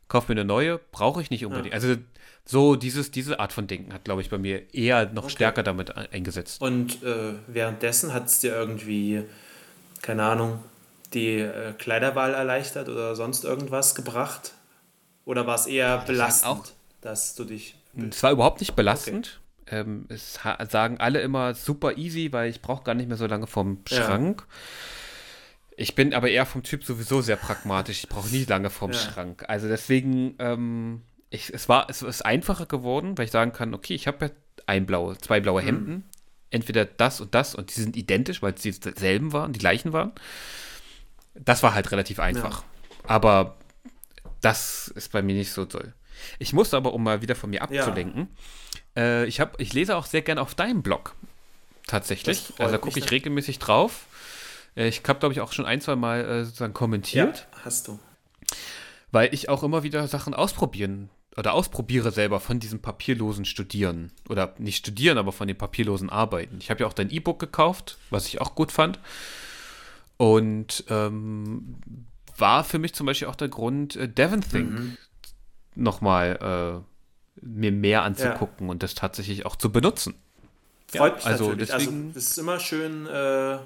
[0.07, 1.75] Kauf mir eine neue, brauche ich nicht unbedingt.
[1.75, 1.97] Also
[2.45, 5.33] so dieses, diese Art von Denken hat, glaube ich, bei mir eher noch Okay.
[5.33, 6.63] stärker damit ein- eingesetzt.
[6.63, 9.25] Und äh, währenddessen hat es dir irgendwie,
[10.01, 10.61] keine Ahnung,
[11.13, 14.53] die äh, Kleiderwahl erleichtert oder sonst irgendwas gebracht?
[15.25, 17.75] Oder war es eher belastend, dass du dich.
[18.11, 19.41] Es war überhaupt nicht belastend.
[19.71, 20.35] Ähm, es
[20.69, 23.97] sagen alle immer super easy, weil ich brauche gar nicht mehr so lange vom Ja.
[24.05, 24.47] Schrank.
[25.77, 28.03] Ich bin aber eher vom Typ sowieso sehr pragmatisch.
[28.05, 28.99] Ich brauche nie lange vom Ja.
[28.99, 29.45] Schrank.
[29.49, 33.95] Also deswegen, ähm, ich, es war, es ist einfacher geworden, weil ich sagen kann, okay,
[33.95, 34.31] ich habe ja
[34.67, 35.43] ein blaue, zwei Mhm.
[35.43, 36.05] blaue Hemden.
[36.51, 40.13] Entweder das und das und die sind identisch, weil es dieselben waren, die gleichen waren.
[41.35, 42.65] Das war halt relativ einfach.
[43.05, 43.57] Aber
[44.41, 45.93] das ist bei mir nicht so toll.
[46.39, 48.29] Ich muss aber, um mal wieder von mir abzulenken,
[48.99, 51.15] äh, ich, hab, ich lese auch sehr gerne auf deinem Blog.
[51.87, 52.53] Tatsächlich.
[52.59, 54.07] Also da gucke ich regelmäßig drauf.
[54.77, 57.99] Äh, ich habe, glaube ich, auch schon ein, zwei Mal äh, sozusagen kommentiert, hast du.
[59.11, 64.11] weil ich auch immer wieder Sachen ausprobieren, oder ausprobiere selber von diesem papierlosen Studieren.
[64.29, 66.59] Oder nicht studieren, aber von den papierlosen Arbeiten.
[66.61, 68.99] Ich habe ja auch dein E-Book gekauft, was ich auch gut fand.
[70.17, 71.77] Und ähm,
[72.37, 74.97] war für mich zum Beispiel auch der Grund, äh, Devon Think mhm.
[75.77, 76.98] nochmal äh,
[77.43, 78.71] mir mehr anzugucken ja.
[78.71, 80.15] und das tatsächlich auch zu benutzen.
[80.89, 81.73] Freut ja, mich also natürlich.
[81.73, 83.59] Also, deswegen, also es ist immer schön äh,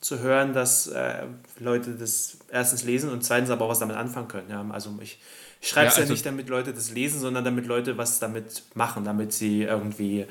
[0.00, 1.24] zu hören, dass äh,
[1.58, 4.50] Leute das erstens lesen und zweitens aber auch was damit anfangen können.
[4.50, 5.18] Ja, also ich,
[5.60, 8.18] ich schreibe es ja, also, ja nicht, damit Leute das lesen, sondern damit Leute was
[8.18, 10.26] damit machen, damit sie irgendwie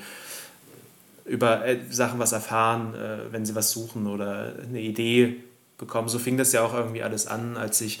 [1.24, 5.42] über äh, Sachen was erfahren, äh, wenn sie was suchen oder eine Idee
[5.78, 6.08] bekommen.
[6.08, 8.00] So fing das ja auch irgendwie alles an, als ich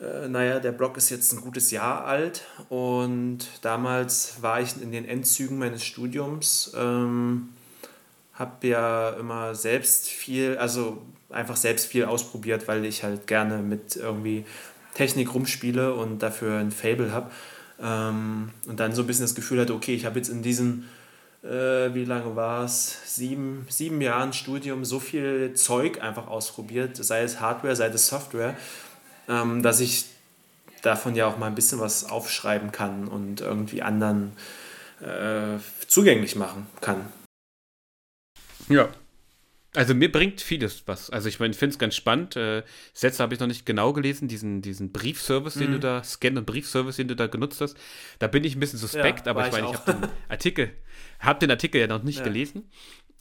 [0.00, 4.92] äh, naja, der Blog ist jetzt ein gutes Jahr alt und damals war ich in
[4.92, 7.48] den Endzügen meines Studiums, ähm,
[8.32, 13.96] habe ja immer selbst viel, also einfach selbst viel ausprobiert, weil ich halt gerne mit
[13.96, 14.44] irgendwie
[14.94, 17.30] Technik rumspiele und dafür ein Fable habe.
[17.80, 20.88] Ähm, und dann so ein bisschen das Gefühl hatte, okay, ich habe jetzt in diesen,
[21.42, 27.22] äh, wie lange war es, sieben, sieben Jahren Studium so viel Zeug einfach ausprobiert, sei
[27.22, 28.56] es Hardware, sei es Software
[29.28, 30.06] ähm, dass ich
[30.82, 34.32] davon ja auch mal ein bisschen was aufschreiben kann und irgendwie anderen
[35.00, 37.06] äh, zugänglich machen kann.
[38.68, 38.88] Ja.
[39.78, 41.08] Also mir bringt vieles was.
[41.08, 42.34] Also ich meine, ich finde es ganz spannend.
[42.34, 45.60] Äh, Sätze habe ich noch nicht genau gelesen, diesen, diesen Briefservice, mhm.
[45.60, 47.76] den du da, Scan- und Briefservice, den du da genutzt hast.
[48.18, 50.72] Da bin ich ein bisschen suspekt, ja, aber ich meine, ich habe den Artikel,
[51.20, 52.24] habe den Artikel ja noch nicht ja.
[52.24, 52.68] gelesen.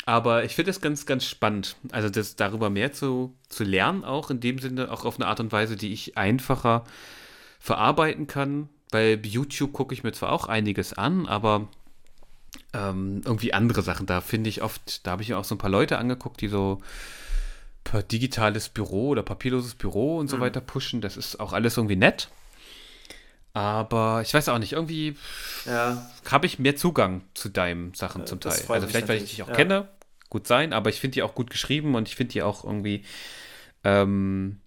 [0.08, 4.32] Aber ich finde es ganz, ganz spannend, also das darüber mehr zu, zu lernen, auch
[4.32, 6.86] in dem Sinne, auch auf eine Art und Weise, die ich einfacher
[7.60, 8.68] verarbeiten kann.
[8.90, 11.68] Weil YouTube gucke ich mir zwar auch einiges an, aber
[12.74, 14.06] ähm, irgendwie andere Sachen.
[14.06, 16.48] Da finde ich oft, da habe ich mir auch so ein paar Leute angeguckt, die
[16.48, 16.82] so
[17.84, 20.42] per digitales Büro oder papierloses Büro und so mhm.
[20.42, 21.02] weiter pushen.
[21.02, 22.30] Das ist auch alles irgendwie nett.
[23.54, 25.16] Aber ich weiß auch nicht, irgendwie
[25.66, 26.08] ja.
[26.30, 28.62] habe ich mehr Zugang zu deinen Sachen zum Teil.
[28.68, 29.56] Also vielleicht, weil ich dich auch ja.
[29.56, 29.88] kenne,
[30.30, 33.04] gut sein, aber ich finde die auch gut geschrieben und ich finde die auch irgendwie
[33.84, 34.60] ähm,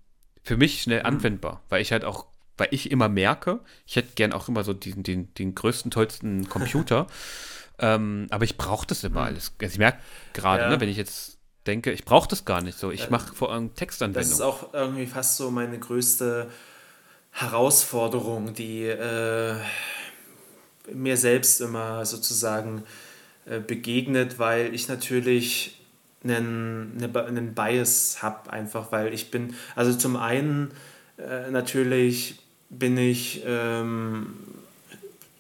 [0.42, 1.06] für mich schnell mhm.
[1.06, 2.26] anwendbar, weil ich halt auch,
[2.56, 6.48] weil ich immer merke, ich hätte gern auch immer so diesen, den, den größten, tollsten
[6.48, 7.06] Computer,
[7.80, 9.26] ähm, aber ich brauche das immer mhm.
[9.26, 9.52] alles.
[9.60, 9.98] Also ich merke
[10.32, 10.68] gerade, ja.
[10.68, 12.90] ne, wenn ich jetzt denke, ich brauche das gar nicht so.
[12.90, 14.22] Ich mache vor allem Textanwendung.
[14.22, 16.48] Das ist auch irgendwie fast so meine größte
[17.32, 19.54] Herausforderung, die äh,
[20.92, 22.82] mir selbst immer sozusagen
[23.46, 25.80] äh, begegnet, weil ich natürlich
[26.24, 30.72] einen, einen Bias habe, einfach weil ich bin, also zum einen
[31.16, 34.34] äh, natürlich bin ich ähm,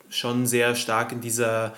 [0.08, 1.74] schon sehr stark in dieser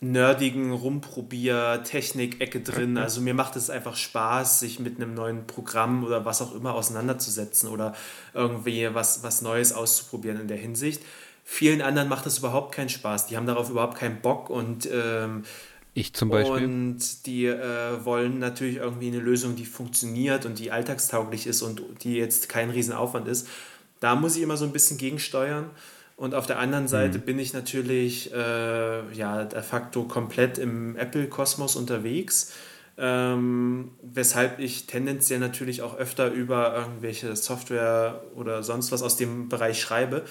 [0.00, 2.96] nerdigen Rumprobier-Technik-Ecke drin.
[2.98, 6.74] Also mir macht es einfach Spaß, sich mit einem neuen Programm oder was auch immer
[6.74, 7.94] auseinanderzusetzen oder
[8.32, 11.02] irgendwie was, was Neues auszuprobieren in der Hinsicht.
[11.44, 13.26] Vielen anderen macht das überhaupt keinen Spaß.
[13.26, 15.44] Die haben darauf überhaupt keinen Bock und ähm,
[15.94, 16.64] ich zum Beispiel.
[16.64, 21.82] Und die äh, wollen natürlich irgendwie eine Lösung, die funktioniert und die alltagstauglich ist und
[22.04, 23.48] die jetzt kein Riesenaufwand ist.
[23.98, 25.70] Da muss ich immer so ein bisschen gegensteuern.
[26.18, 27.22] Und auf der anderen Seite mhm.
[27.22, 32.54] bin ich natürlich äh, ja, de facto komplett im Apple-Kosmos unterwegs,
[32.98, 39.48] ähm, weshalb ich tendenziell natürlich auch öfter über irgendwelche Software oder sonst was aus dem
[39.48, 40.24] Bereich schreibe.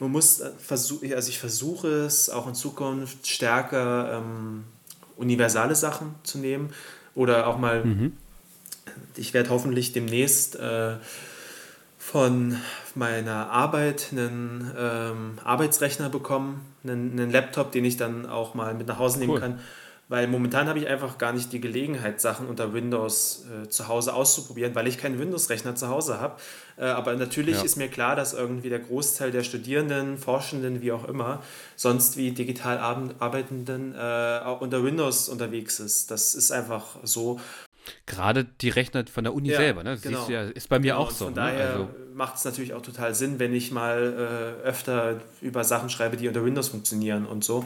[0.00, 4.64] Man muss versuchen, also ich versuche es auch in Zukunft stärker ähm,
[5.16, 6.70] universale Sachen zu nehmen
[7.14, 8.16] oder auch mal, mhm.
[9.14, 10.94] ich werde hoffentlich demnächst äh,
[12.14, 12.56] von
[12.94, 18.86] meiner Arbeit einen ähm, Arbeitsrechner bekommen, einen, einen, Laptop, den ich dann auch mal mit
[18.86, 19.40] nach Hause nehmen cool.
[19.40, 19.58] kann.
[20.08, 24.14] Weil momentan habe ich einfach gar nicht die Gelegenheit, Sachen unter Windows äh, zu Hause
[24.14, 26.36] auszuprobieren, weil ich keinen Windows-Rechner zu Hause habe.
[26.76, 27.64] Äh, aber natürlich ja.
[27.64, 31.42] ist mir klar, dass irgendwie der Großteil der Studierenden, Forschenden, wie auch immer,
[31.74, 32.78] sonst wie digital
[33.18, 36.12] arbeitenden äh, auch unter Windows unterwegs ist.
[36.12, 37.40] Das ist einfach so.
[38.06, 39.98] Gerade die Rechner von der Uni ja, selber, ne?
[40.00, 40.28] Genau.
[40.28, 41.04] Ja, ist bei mir genau.
[41.04, 41.26] auch so.
[41.26, 41.40] Von ne?
[41.40, 41.90] daher also.
[42.14, 46.28] macht es natürlich auch total Sinn, wenn ich mal äh, öfter über Sachen schreibe, die
[46.28, 47.64] unter Windows funktionieren und so.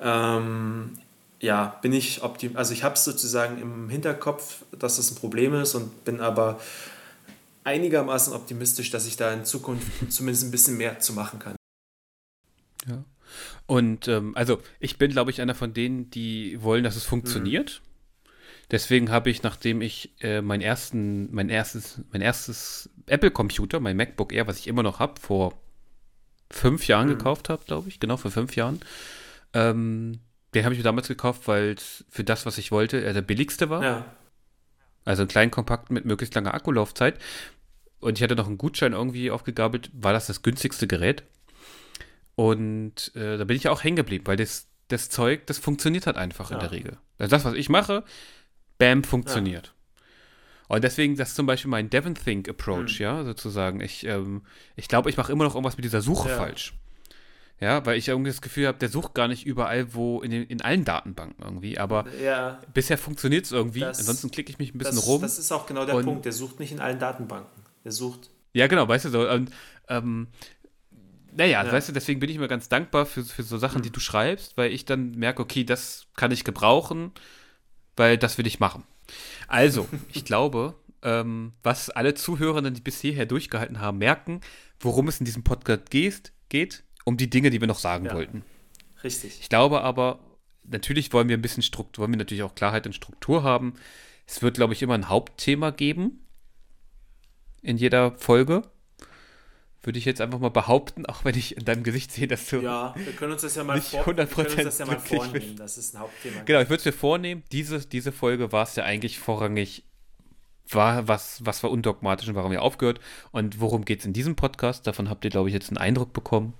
[0.00, 0.98] Ähm,
[1.40, 5.54] ja, bin ich optim also ich habe es sozusagen im Hinterkopf, dass das ein Problem
[5.54, 6.60] ist und bin aber
[7.64, 11.56] einigermaßen optimistisch, dass ich da in Zukunft zumindest ein bisschen mehr zu machen kann.
[12.88, 13.04] Ja.
[13.66, 17.80] Und ähm, also ich bin, glaube ich, einer von denen, die wollen, dass es funktioniert.
[17.82, 17.89] Mhm.
[18.70, 24.32] Deswegen habe ich, nachdem ich äh, mein, ersten, mein erstes, mein erstes Apple-Computer, mein MacBook
[24.32, 25.60] Air, was ich immer noch habe, vor
[26.50, 27.18] fünf Jahren mhm.
[27.18, 28.80] gekauft habe, glaube ich, genau vor fünf Jahren.
[29.54, 30.20] Ähm,
[30.54, 33.22] den habe ich mir damals gekauft, weil es für das, was ich wollte, er der
[33.22, 33.82] billigste war.
[33.82, 34.04] Ja.
[35.04, 37.18] Also ein kleinen Kompakt mit möglichst langer Akkulaufzeit.
[38.00, 41.24] Und ich hatte noch einen Gutschein irgendwie aufgegabelt, war das das günstigste Gerät.
[42.34, 46.06] Und äh, da bin ich ja auch hängen geblieben, weil das, das Zeug, das funktioniert
[46.06, 46.56] halt einfach ja.
[46.56, 46.98] in der Regel.
[47.18, 48.04] Also das, was ich mache,
[48.80, 49.66] bam, funktioniert.
[49.66, 49.72] Ja.
[50.76, 53.04] Und deswegen, das ist zum Beispiel mein Devon Think Approach, mhm.
[53.04, 53.80] ja, sozusagen.
[53.80, 54.42] Ich, ähm,
[54.76, 56.36] ich glaube, ich mache immer noch irgendwas mit dieser Suche ja.
[56.36, 56.74] falsch.
[57.60, 60.44] Ja, weil ich irgendwie das Gefühl habe, der sucht gar nicht überall, wo in, den,
[60.44, 61.78] in allen Datenbanken irgendwie.
[61.78, 63.80] Aber ja, bisher funktioniert es irgendwie.
[63.80, 65.20] Das, Ansonsten klicke ich mich ein bisschen das, rum.
[65.20, 66.24] Das ist auch genau der und, Punkt.
[66.24, 67.62] Der sucht nicht in allen Datenbanken.
[67.84, 68.30] Der sucht.
[68.54, 69.28] Ja, genau, weißt du so.
[69.28, 69.50] Und,
[69.88, 70.28] ähm,
[71.36, 71.72] naja, ja.
[71.72, 74.56] weißt du, deswegen bin ich immer ganz dankbar für, für so Sachen, die du schreibst,
[74.56, 77.12] weil ich dann merke, okay, das kann ich gebrauchen,
[77.96, 78.84] weil das will ich machen.
[79.48, 84.40] Also, ich glaube, ähm, was alle Zuhörenden, die bis hierher durchgehalten haben, merken,
[84.78, 88.14] worum es in diesem Podcast geht, geht um die Dinge, die wir noch sagen ja,
[88.14, 88.44] wollten.
[89.02, 89.40] Richtig.
[89.40, 90.20] Ich glaube aber,
[90.64, 93.74] natürlich wollen wir ein bisschen Struktur, wollen wir natürlich auch Klarheit und Struktur haben.
[94.26, 96.26] Es wird, glaube ich, immer ein Hauptthema geben
[97.62, 98.62] in jeder Folge.
[99.82, 102.60] Würde ich jetzt einfach mal behaupten, auch wenn ich in deinem Gesicht sehe, dass du.
[102.60, 105.56] Ja, wir können uns das ja mal, vor, wir können uns das ja mal vornehmen.
[105.56, 106.42] Das ist ein Hauptthema.
[106.44, 107.42] Genau, ich würde es mir vornehmen.
[107.50, 109.84] Diese, diese Folge war es ja eigentlich vorrangig
[110.74, 113.00] war, was, was war undogmatisch und warum ihr aufgehört
[113.32, 114.86] und worum geht es in diesem Podcast.
[114.86, 116.54] Davon habt ihr, glaube ich, jetzt einen Eindruck bekommen.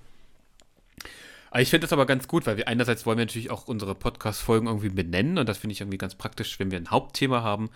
[1.57, 4.67] Ich finde das aber ganz gut, weil wir einerseits wollen wir natürlich auch unsere Podcast-Folgen
[4.67, 7.69] irgendwie benennen und das finde ich irgendwie ganz praktisch, wenn wir ein Hauptthema haben.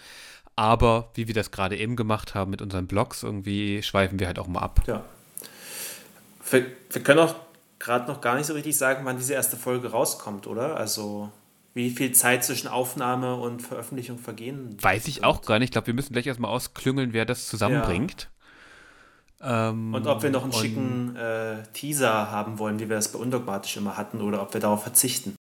[0.55, 4.39] Aber wie wir das gerade eben gemacht haben mit unseren Blogs, irgendwie schweifen wir halt
[4.39, 4.83] auch mal ab.
[4.87, 5.03] Ja.
[6.49, 7.35] Wir, wir können auch
[7.79, 10.77] gerade noch gar nicht so richtig sagen, wann diese erste Folge rauskommt, oder?
[10.77, 11.31] Also
[11.73, 14.77] wie viel Zeit zwischen Aufnahme und Veröffentlichung vergehen.
[14.81, 15.25] Weiß ich wird.
[15.25, 15.67] auch gar nicht.
[15.67, 18.29] Ich glaube, wir müssen gleich erstmal ausklüngeln, wer das zusammenbringt.
[19.41, 23.19] Ähm, und ob wir noch einen schicken äh, Teaser haben wollen, wie wir das bei
[23.19, 25.35] Undogmatisch immer hatten, oder ob wir darauf verzichten.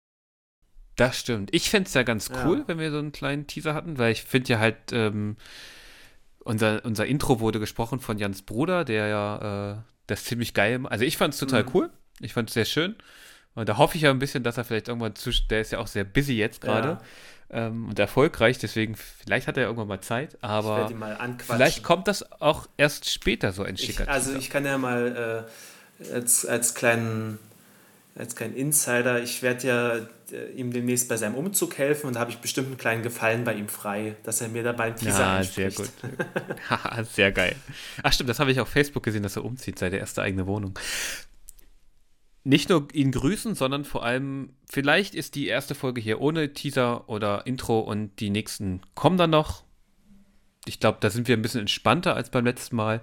[0.97, 1.55] Das stimmt.
[1.55, 2.65] Ich fände es ja ganz cool, ja.
[2.69, 5.37] wenn wir so einen kleinen Teaser hatten, weil ich finde ja halt, ähm,
[6.41, 9.77] unser, unser Intro wurde gesprochen von Jans Bruder, der ja äh,
[10.07, 11.71] das ziemlich geil, also ich fand es total mhm.
[11.75, 11.91] cool.
[12.21, 12.95] Ich fand es sehr schön.
[13.55, 15.79] Und da hoffe ich ja ein bisschen, dass er vielleicht irgendwann zwischen, der ist ja
[15.79, 16.89] auch sehr busy jetzt gerade.
[16.89, 17.01] Ja
[17.53, 20.91] ähm, und erfolgreich, deswegen vielleicht hat er irgendwann mal Zeit, aber
[21.39, 25.47] vielleicht kommt das auch erst später so ein schicker ich, Also ich kann ja mal
[26.01, 27.39] äh, als, als kleinen
[28.15, 29.97] als kleinen Insider, ich werde ja
[30.33, 33.45] äh, ihm demnächst bei seinem Umzug helfen und da habe ich bestimmt einen kleinen Gefallen
[33.45, 35.91] bei ihm frei, dass er mir dabei einen Teaser Ja, sehr gut.
[37.13, 37.57] sehr geil.
[38.03, 40.79] Ach stimmt, das habe ich auf Facebook gesehen, dass er umzieht, seine erste eigene Wohnung
[42.45, 47.09] nicht nur ihn grüßen, sondern vor allem, vielleicht ist die erste Folge hier ohne Teaser
[47.09, 49.63] oder Intro und die nächsten kommen dann noch.
[50.65, 53.01] Ich glaube, da sind wir ein bisschen entspannter als beim letzten Mal.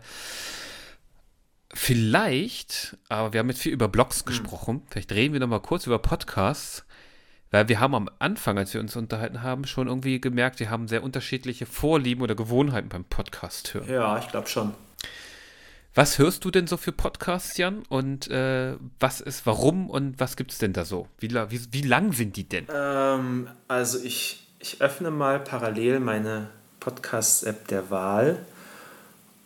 [1.74, 4.26] Vielleicht, aber wir haben jetzt viel über Blogs hm.
[4.26, 4.82] gesprochen.
[4.90, 6.84] Vielleicht reden wir noch mal kurz über Podcasts,
[7.52, 10.88] weil wir haben am Anfang, als wir uns unterhalten haben, schon irgendwie gemerkt, wir haben
[10.88, 13.90] sehr unterschiedliche Vorlieben oder Gewohnheiten beim Podcast hören.
[13.90, 14.74] Ja, ich glaube schon.
[15.96, 17.84] Was hörst du denn so für Podcasts, Jan?
[17.90, 21.08] Und äh, was ist, warum und was gibt es denn da so?
[21.18, 22.68] Wie, wie, wie lang sind die denn?
[22.74, 26.50] Ähm, also ich, ich öffne mal parallel meine
[26.80, 28.46] Podcast-App der Wahl.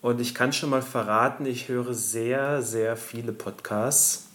[0.03, 4.27] Und ich kann schon mal verraten, ich höre sehr, sehr viele Podcasts.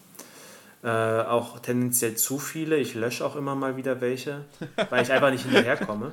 [0.83, 2.79] Äh, auch tendenziell zu viele.
[2.79, 4.47] Ich lösche auch immer mal wieder welche,
[4.89, 6.12] weil ich einfach nicht hinterherkomme.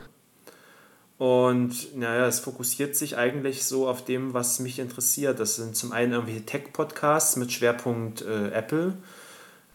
[1.18, 5.39] Und naja, es fokussiert sich eigentlich so auf dem, was mich interessiert.
[5.39, 8.97] Das sind zum einen irgendwelche Tech-Podcasts mit Schwerpunkt äh, Apple,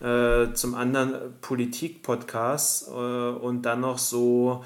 [0.01, 4.63] äh, zum anderen Politik-Podcasts äh, und dann noch so,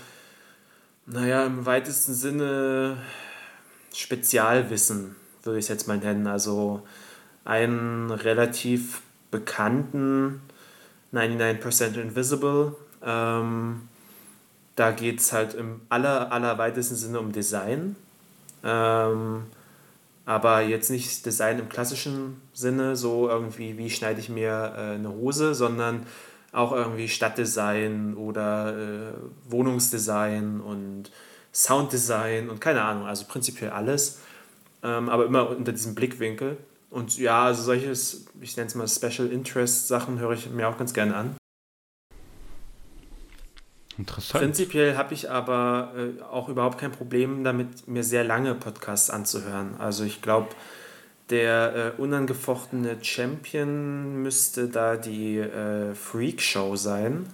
[1.06, 2.98] naja, im weitesten Sinne
[3.94, 6.26] Spezialwissen, würde ich es jetzt mal nennen.
[6.26, 6.82] Also
[7.44, 10.40] einen relativ bekannten
[11.12, 12.74] 99% Invisible.
[13.04, 13.88] Ähm,
[14.76, 17.96] da geht es halt im aller, allerweitesten Sinne um Design.
[18.64, 19.44] Ähm,
[20.26, 25.10] aber jetzt nicht Design im klassischen Sinne, so irgendwie, wie schneide ich mir äh, eine
[25.10, 26.06] Hose, sondern
[26.52, 29.12] auch irgendwie Stadtdesign oder äh,
[29.50, 31.10] Wohnungsdesign und
[31.54, 34.18] Sounddesign und keine Ahnung, also prinzipiell alles,
[34.82, 36.58] ähm, aber immer unter diesem Blickwinkel.
[36.90, 40.76] Und ja, also solches, ich nenne es mal Special Interest Sachen höre ich mir auch
[40.76, 41.36] ganz gerne an.
[43.96, 44.42] Interessant.
[44.42, 49.76] Prinzipiell habe ich aber äh, auch überhaupt kein Problem damit, mir sehr lange Podcasts anzuhören.
[49.78, 50.48] Also ich glaube,
[51.30, 57.26] der äh, unangefochtene Champion müsste da die äh, Freak Show sein,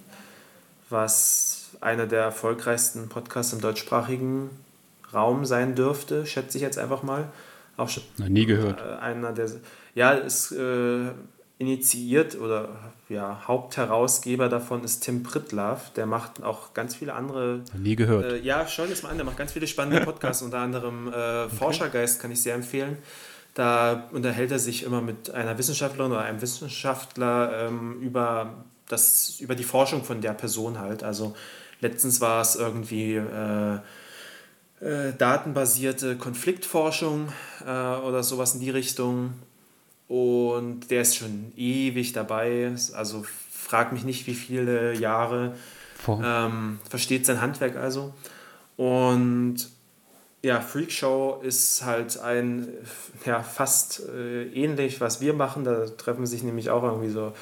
[0.89, 4.49] was einer der erfolgreichsten Podcasts im deutschsprachigen
[5.13, 7.29] Raum sein dürfte, schätze ich jetzt einfach mal.
[7.77, 8.79] Auch schon, Noch nie gehört.
[8.79, 9.49] Äh, einer der,
[9.95, 11.09] ja, ist äh,
[11.57, 12.69] initiiert oder
[13.09, 15.91] ja, Hauptherausgeber davon ist Tim Pritlaff.
[15.93, 17.61] Der macht auch ganz viele andere.
[17.77, 18.25] Nie gehört.
[18.25, 19.17] Äh, ja, schau das mal an.
[19.17, 22.97] Der macht ganz viele spannende Podcasts, unter anderem äh, Forschergeist kann ich sehr empfehlen.
[23.53, 28.53] Da unterhält er sich immer mit einer Wissenschaftlerin oder einem Wissenschaftler ähm, über,
[28.87, 31.03] das, über die Forschung von der Person halt.
[31.03, 31.35] Also
[31.81, 33.79] letztens war es irgendwie äh,
[34.81, 37.29] äh, datenbasierte Konfliktforschung
[37.65, 39.33] äh, oder sowas in die Richtung.
[40.07, 42.73] Und der ist schon ewig dabei.
[42.93, 45.55] Also frag mich nicht, wie viele Jahre.
[46.07, 48.13] Ähm, versteht sein Handwerk also.
[48.75, 49.69] Und
[50.41, 52.67] ja, Freakshow ist halt ein,
[53.25, 55.63] ja, fast äh, ähnlich, was wir machen.
[55.63, 57.33] Da treffen sich nämlich auch irgendwie so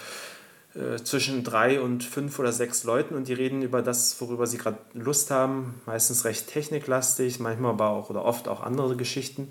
[1.03, 4.77] zwischen drei und fünf oder sechs Leuten und die reden über das, worüber sie gerade
[4.93, 5.81] Lust haben.
[5.85, 9.47] Meistens recht techniklastig, manchmal aber auch oder oft auch andere Geschichten.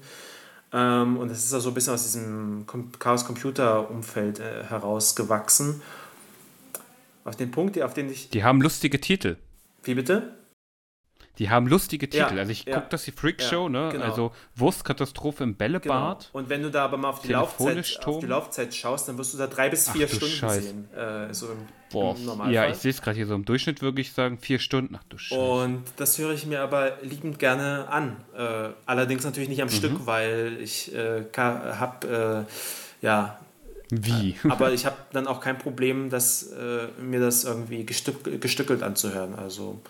[0.72, 2.66] Ähm, und es ist auch so ein bisschen aus diesem
[2.98, 5.82] Chaos Computer Umfeld äh, herausgewachsen.
[7.24, 8.30] Auf den Punkt, auf den ich.
[8.30, 9.36] Die haben lustige Titel.
[9.82, 10.37] Wie bitte?
[11.38, 12.34] Die haben lustige Titel.
[12.34, 13.88] Ja, also ich ja, gucke das die Freak Show, ja, ne?
[13.92, 14.04] Genau.
[14.04, 16.30] Also Wurstkatastrophe im Bällebad.
[16.32, 16.38] Genau.
[16.38, 19.34] Und wenn du da aber mal auf die, Laufzeit, auf die Laufzeit schaust, dann wirst
[19.34, 20.64] du da drei bis vier Ach, Stunden Scheiß.
[20.64, 20.92] sehen.
[20.92, 21.58] Äh, so im,
[21.92, 24.96] Boah, im Ja, ich sehe es gerade hier so im Durchschnitt wirklich sagen, vier Stunden.
[24.98, 25.40] Ach du Scheiße.
[25.40, 28.16] Und das höre ich mir aber liebend gerne an.
[28.36, 29.72] Äh, allerdings natürlich nicht am mhm.
[29.72, 32.46] Stück, weil ich äh, habe,
[33.00, 33.38] äh, ja,
[33.90, 34.30] wie?
[34.30, 38.82] Äh, aber ich habe dann auch kein Problem, dass, äh, mir das irgendwie gestück, gestückelt
[38.82, 39.34] anzuhören.
[39.34, 39.80] Also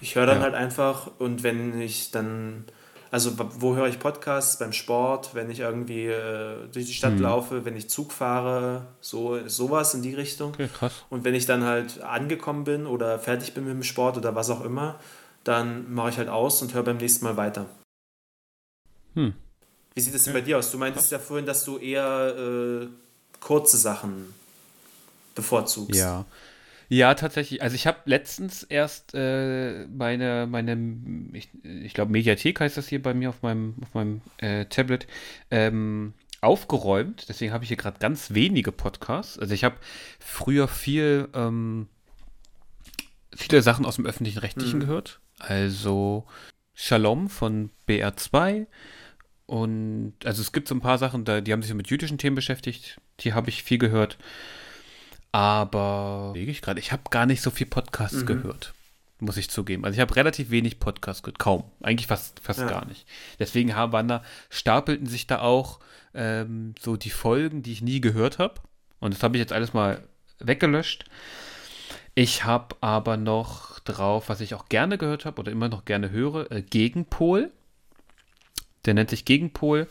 [0.00, 0.42] ich höre dann ja.
[0.42, 2.64] halt einfach und wenn ich dann,
[3.10, 4.58] also wo höre ich Podcasts?
[4.58, 7.22] Beim Sport, wenn ich irgendwie äh, durch die Stadt mhm.
[7.22, 10.50] laufe, wenn ich Zug fahre, so sowas in die Richtung.
[10.54, 10.92] Okay, krass.
[11.10, 14.50] Und wenn ich dann halt angekommen bin oder fertig bin mit dem Sport oder was
[14.50, 14.98] auch immer,
[15.44, 17.66] dann mache ich halt aus und höre beim nächsten Mal weiter.
[19.14, 19.34] Hm.
[19.94, 20.70] Wie sieht es denn bei dir aus?
[20.70, 22.88] Du meintest ja vorhin, dass du eher äh,
[23.40, 24.32] kurze Sachen
[25.34, 25.98] bevorzugst.
[25.98, 26.24] Ja.
[26.92, 27.62] Ja, tatsächlich.
[27.62, 30.76] Also ich habe letztens erst äh, meine, meine,
[31.32, 35.06] ich, ich glaube Mediathek heißt das hier bei mir auf meinem, auf meinem äh, Tablet,
[35.52, 37.28] ähm, aufgeräumt.
[37.28, 39.38] Deswegen habe ich hier gerade ganz wenige Podcasts.
[39.38, 39.76] Also ich habe
[40.18, 41.86] früher viel, ähm,
[43.36, 44.80] viele Sachen aus dem öffentlichen Rechtlichen mhm.
[44.80, 45.20] gehört.
[45.38, 46.26] Also
[46.74, 48.66] Shalom von BR2.
[49.46, 52.34] Und also es gibt so ein paar Sachen, da, die haben sich mit jüdischen Themen
[52.34, 53.00] beschäftigt.
[53.20, 54.18] Die habe ich viel gehört.
[55.32, 58.26] Aber ich gerade, ich habe gar nicht so viel Podcasts mhm.
[58.26, 58.74] gehört,
[59.20, 59.84] muss ich zugeben.
[59.84, 62.68] Also ich habe relativ wenig Podcasts gehört, kaum, eigentlich fast, fast ja.
[62.68, 63.06] gar nicht.
[63.38, 65.78] Deswegen haben waren da, stapelten sich da auch
[66.14, 68.54] ähm, so die Folgen, die ich nie gehört habe.
[68.98, 70.02] Und das habe ich jetzt alles mal
[70.40, 71.04] weggelöscht.
[72.14, 76.10] Ich habe aber noch drauf, was ich auch gerne gehört habe oder immer noch gerne
[76.10, 77.50] höre, äh, Gegenpol.
[78.84, 79.86] Der nennt sich Gegenpol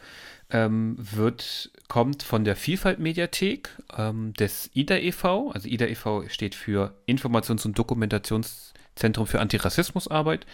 [0.51, 5.51] ähm, wird, kommt von der Vielfalt-Mediathek ähm, des IDA e.V.
[5.51, 6.27] Also IDA e.V.
[6.29, 10.45] steht für Informations- und Dokumentationszentrum für Antirassismusarbeit.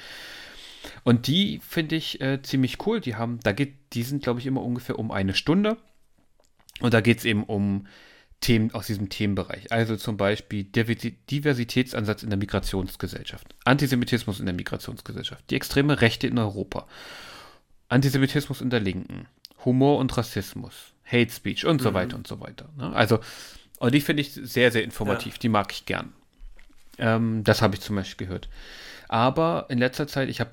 [1.03, 2.99] Und die finde ich äh, ziemlich cool.
[2.99, 5.77] Die haben, da geht, die sind, glaube ich, immer ungefähr um eine Stunde.
[6.81, 7.87] Und da geht es eben um
[8.41, 9.71] Themen aus diesem Themenbereich.
[9.71, 16.37] Also zum Beispiel Diversitätsansatz in der Migrationsgesellschaft, Antisemitismus in der Migrationsgesellschaft, die extreme Rechte in
[16.37, 16.85] Europa,
[17.87, 19.27] Antisemitismus in der Linken,
[19.65, 20.73] Humor und Rassismus,
[21.05, 21.95] Hate Speech und so mhm.
[21.95, 22.69] weiter und so weiter.
[22.77, 22.93] Ne?
[22.93, 23.19] Also,
[23.79, 25.33] und die finde ich sehr, sehr informativ.
[25.33, 25.39] Ja.
[25.39, 26.13] Die mag ich gern.
[26.97, 28.47] Ähm, das habe ich zum Beispiel gehört.
[29.07, 30.51] Aber in letzter Zeit, ich habe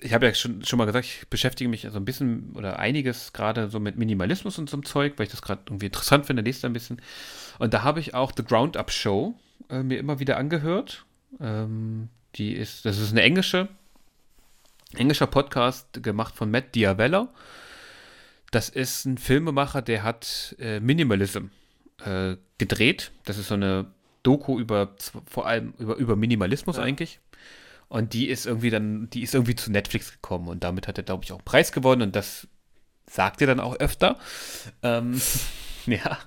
[0.00, 3.32] ich hab ja schon, schon mal gesagt, ich beschäftige mich so ein bisschen oder einiges
[3.32, 6.42] gerade so mit Minimalismus und so einem Zeug, weil ich das gerade irgendwie interessant finde,
[6.42, 7.00] lese da ein bisschen.
[7.58, 9.34] Und da habe ich auch The Ground Up Show
[9.70, 11.04] äh, mir immer wieder angehört.
[11.40, 13.68] Ähm, die ist, das ist eine englische,
[14.94, 17.28] englischer Podcast gemacht von Matt Diavella.
[18.54, 21.46] Das ist ein Filmemacher, der hat äh, Minimalism
[22.04, 23.10] äh, gedreht.
[23.24, 23.86] Das ist so eine
[24.22, 24.94] Doku über
[25.26, 26.84] vor allem über, über Minimalismus ja.
[26.84, 27.18] eigentlich.
[27.88, 31.02] Und die ist irgendwie dann, die ist irgendwie zu Netflix gekommen und damit hat er,
[31.02, 32.46] glaube ich, auch einen Preis gewonnen und das
[33.10, 34.20] sagt er dann auch öfter.
[34.84, 35.20] Ähm,
[35.86, 36.18] ja.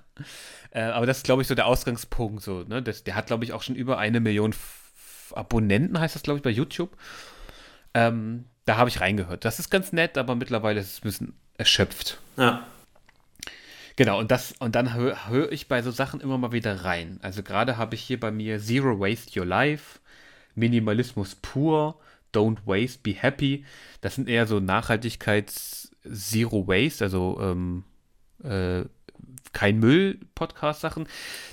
[0.71, 2.43] Äh, aber das ist, glaube ich, so der Ausgangspunkt.
[2.43, 2.83] So, ne?
[2.83, 6.39] das, der hat, glaube ich, auch schon über eine Million F Abonnenten, heißt das, glaube
[6.39, 6.97] ich, bei YouTube.
[7.93, 9.45] Ähm, da habe ich reingehört.
[9.45, 12.19] Das ist ganz nett, aber mittlerweile ist es ein bisschen erschöpft.
[12.37, 12.65] Ja.
[13.95, 17.17] Genau, und das, und dann höre hör ich bei so Sachen immer mal wieder rein.
[17.23, 19.97] Also gerade habe ich hier bei mir Zero Waste Your Life,
[20.53, 21.99] Minimalismus pur,
[22.33, 23.65] Don't Waste, Be Happy.
[24.01, 27.85] Das sind eher so Nachhaltigkeits-Zero Waste, also ähm,
[28.43, 28.83] äh,
[29.53, 31.07] kein Müll-Podcast-Sachen.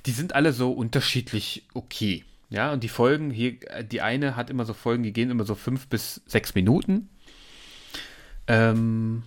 [0.04, 2.24] Die sind alle so unterschiedlich okay.
[2.50, 3.54] Ja, und die Folgen, hier,
[3.90, 7.08] die eine hat immer so Folgen, die gehen immer so fünf bis sechs Minuten.
[8.46, 9.22] Ähm,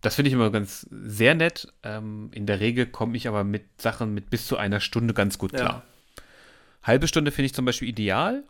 [0.00, 1.72] das finde ich immer ganz sehr nett.
[1.82, 5.38] Ähm, in der Regel komme ich aber mit Sachen mit bis zu einer Stunde ganz
[5.38, 5.84] gut klar.
[6.16, 6.22] Ja.
[6.82, 8.44] Halbe Stunde finde ich zum Beispiel ideal.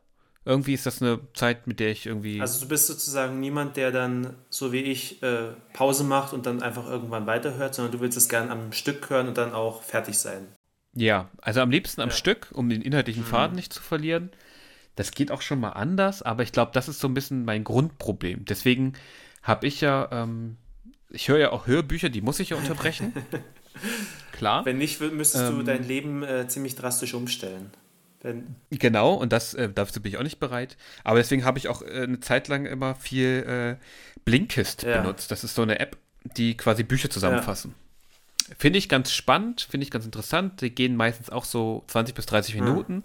[0.44, 2.40] Irgendwie ist das eine Zeit, mit der ich irgendwie.
[2.40, 6.62] Also du bist sozusagen niemand, der dann, so wie ich, äh, Pause macht und dann
[6.62, 10.16] einfach irgendwann weiterhört, sondern du willst es gern am Stück hören und dann auch fertig
[10.16, 10.46] sein.
[10.94, 12.14] Ja, also am liebsten am Ja.
[12.14, 13.26] Stück, um den inhaltlichen Mhm.
[13.26, 14.30] Faden nicht zu verlieren.
[14.96, 17.62] Das geht auch schon mal anders, aber ich glaube, das ist so ein bisschen mein
[17.62, 18.44] Grundproblem.
[18.46, 18.94] Deswegen
[19.42, 20.57] habe ich ja, ähm,
[21.11, 23.12] ich höre ja auch Hörbücher, die muss ich ja unterbrechen.
[24.32, 24.64] Klar.
[24.64, 25.64] Wenn nicht, müsstest du Ähm.
[25.64, 27.70] dein Leben äh, ziemlich drastisch umstellen.
[28.22, 30.76] Wenn, Genau, und das, äh, dazu bin ich auch nicht bereit.
[31.04, 33.84] Aber deswegen habe ich auch äh, eine Zeit lang immer viel äh,
[34.24, 35.00] Blinkist Ja.
[35.00, 35.30] benutzt.
[35.30, 35.96] Das ist so eine App,
[36.36, 37.74] die quasi Bücher zusammenfassen.
[38.58, 40.61] Finde ich ganz spannend, finde ich ganz interessant.
[40.61, 42.62] Die gehen meistens auch so 20 bis 30 Ja.
[42.62, 43.02] Minuten,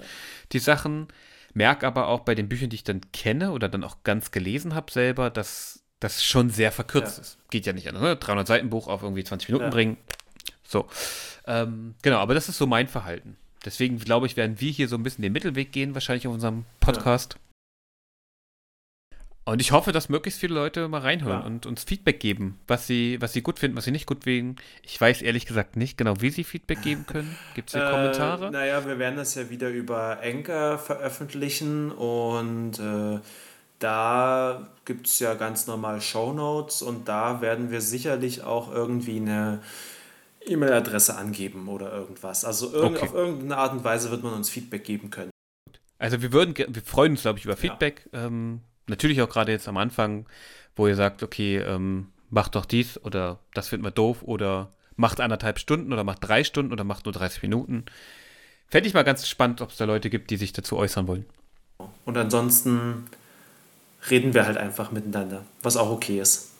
[0.51, 1.07] die Sachen.
[1.53, 4.75] Merke aber auch bei den Büchern, die ich dann kenne oder dann auch ganz gelesen
[4.75, 7.21] habe selber, dass das schon sehr verkürzt Ja.
[7.21, 7.37] ist.
[7.49, 8.03] Geht ja nicht anders.
[8.03, 8.15] Ne?
[8.15, 9.69] 300 Seiten Buch auf irgendwie 20 Minuten Ja.
[9.71, 9.97] bringen.
[10.63, 10.87] So.
[11.47, 13.37] Ähm, genau, aber das ist so mein Verhalten.
[13.65, 16.65] Deswegen glaube ich, werden wir hier so ein bisschen den Mittelweg gehen, wahrscheinlich auf unserem
[16.79, 17.37] Podcast.
[19.47, 21.45] Und ich hoffe, dass möglichst viele Leute mal reinhören Ja.
[21.45, 24.55] und uns Feedback geben, was sie, was sie gut finden, was sie nicht gut finden.
[24.81, 27.35] Ich weiß ehrlich gesagt nicht genau, wie sie Feedback geben können.
[27.53, 28.47] Gibt es hier Kommentare?
[28.47, 33.19] Äh, naja, wir werden das ja wieder über Anchor veröffentlichen und äh,
[33.79, 39.61] da gibt es ja ganz normal Shownotes und da werden wir sicherlich auch irgendwie eine
[40.45, 42.45] E-Mail-Adresse angeben oder irgendwas.
[42.45, 42.99] Also irg Okay.
[43.01, 45.31] auf irgendeine Art und Weise wird man uns Feedback geben können.
[45.97, 47.59] Also wir würden, wir freuen uns, glaube ich, über Ja.
[47.59, 48.09] Feedback.
[48.13, 50.27] Ähm, natürlich auch gerade jetzt am Anfang,
[50.75, 55.19] wo ihr sagt, okay, ähm, macht doch dies oder das finden wir doof oder macht
[55.19, 57.85] anderthalb Stunden oder macht drei Stunden oder macht nur 30 Minuten.
[58.67, 61.25] Fände ich mal ganz spannend, ob es da Leute gibt, die sich dazu äußern wollen.
[62.05, 63.05] Und ansonsten
[64.09, 66.51] reden wir halt einfach miteinander, was auch okay ist.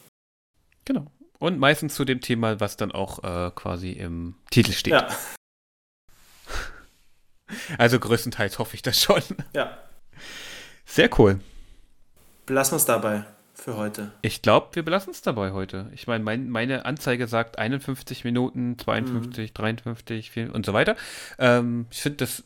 [0.86, 1.08] Genau.
[1.40, 4.94] Und meistens zu dem Thema, was dann auch äh, quasi im Titel steht.
[4.94, 5.10] Ja,
[7.78, 9.22] Also größtenteils hoffe ich das schon.
[9.54, 9.78] ja.
[10.86, 11.40] Sehr cool.
[12.46, 14.12] Belassen wir es dabei für heute.
[14.22, 15.90] Ich glaube, wir belassen es dabei heute.
[15.94, 20.96] Ich meine, mein, meine Anzeige sagt 51 Minuten, 52, 53 4 und so weiter.
[21.40, 22.44] Ähm, ich finde, das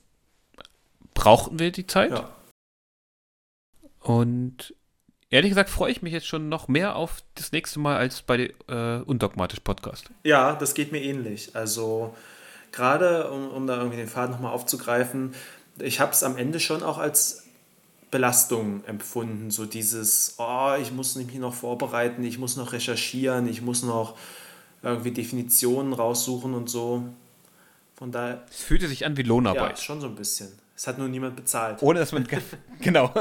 [1.13, 2.11] brauchten wir die Zeit.
[2.11, 2.33] Ja.
[3.99, 4.73] Und
[5.29, 8.53] ehrlich gesagt freue ich mich jetzt schon noch mehr auf das nächste Mal als bei
[8.67, 10.09] äh, Undogmatisch Podcast.
[10.23, 11.55] Ja, das geht mir ähnlich.
[11.55, 12.15] Also
[12.71, 15.33] gerade, um, um da irgendwie den Faden nochmal aufzugreifen,
[15.79, 17.43] ich habe es am Ende schon auch als
[18.11, 19.51] Belastung empfunden.
[19.51, 24.17] So dieses, oh, ich muss mich noch vorbereiten, ich muss noch recherchieren, ich muss noch
[24.81, 27.03] irgendwie Definitionen raussuchen und so.
[27.95, 29.79] Von daher, Es fühlte sich an wie ja, Lohnarbeit.
[29.79, 30.49] schon so ein bisschen.
[30.75, 31.83] Es hat nur niemand bezahlt.
[31.83, 32.25] Ohne dass man.
[32.81, 33.13] genau.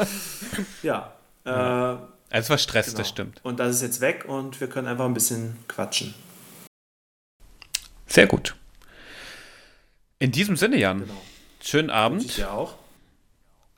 [0.85, 1.13] Ja.
[1.49, 1.99] Äh,
[2.31, 2.99] Also es war Stress, genau.
[2.99, 3.41] das stimmt.
[3.45, 6.15] Und das ist jetzt weg und wir können einfach ein bisschen quatschen.
[8.07, 8.55] Sehr gut.
[10.19, 11.21] In diesem Sinne, Jan, Genau.
[11.63, 12.25] schönen Abend.
[12.25, 12.75] ich dir auch.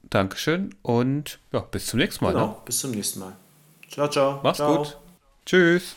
[0.05, 2.33] Dankeschön und ja, bis zum nächsten Mal.
[2.33, 2.41] Ne?
[2.41, 2.63] Genau.
[2.65, 3.37] Bis zum nächsten Mal.
[3.89, 4.41] Ciao, ciao.
[4.43, 4.79] Mach's ciao.
[4.79, 4.97] gut.
[5.47, 5.97] Tschüss.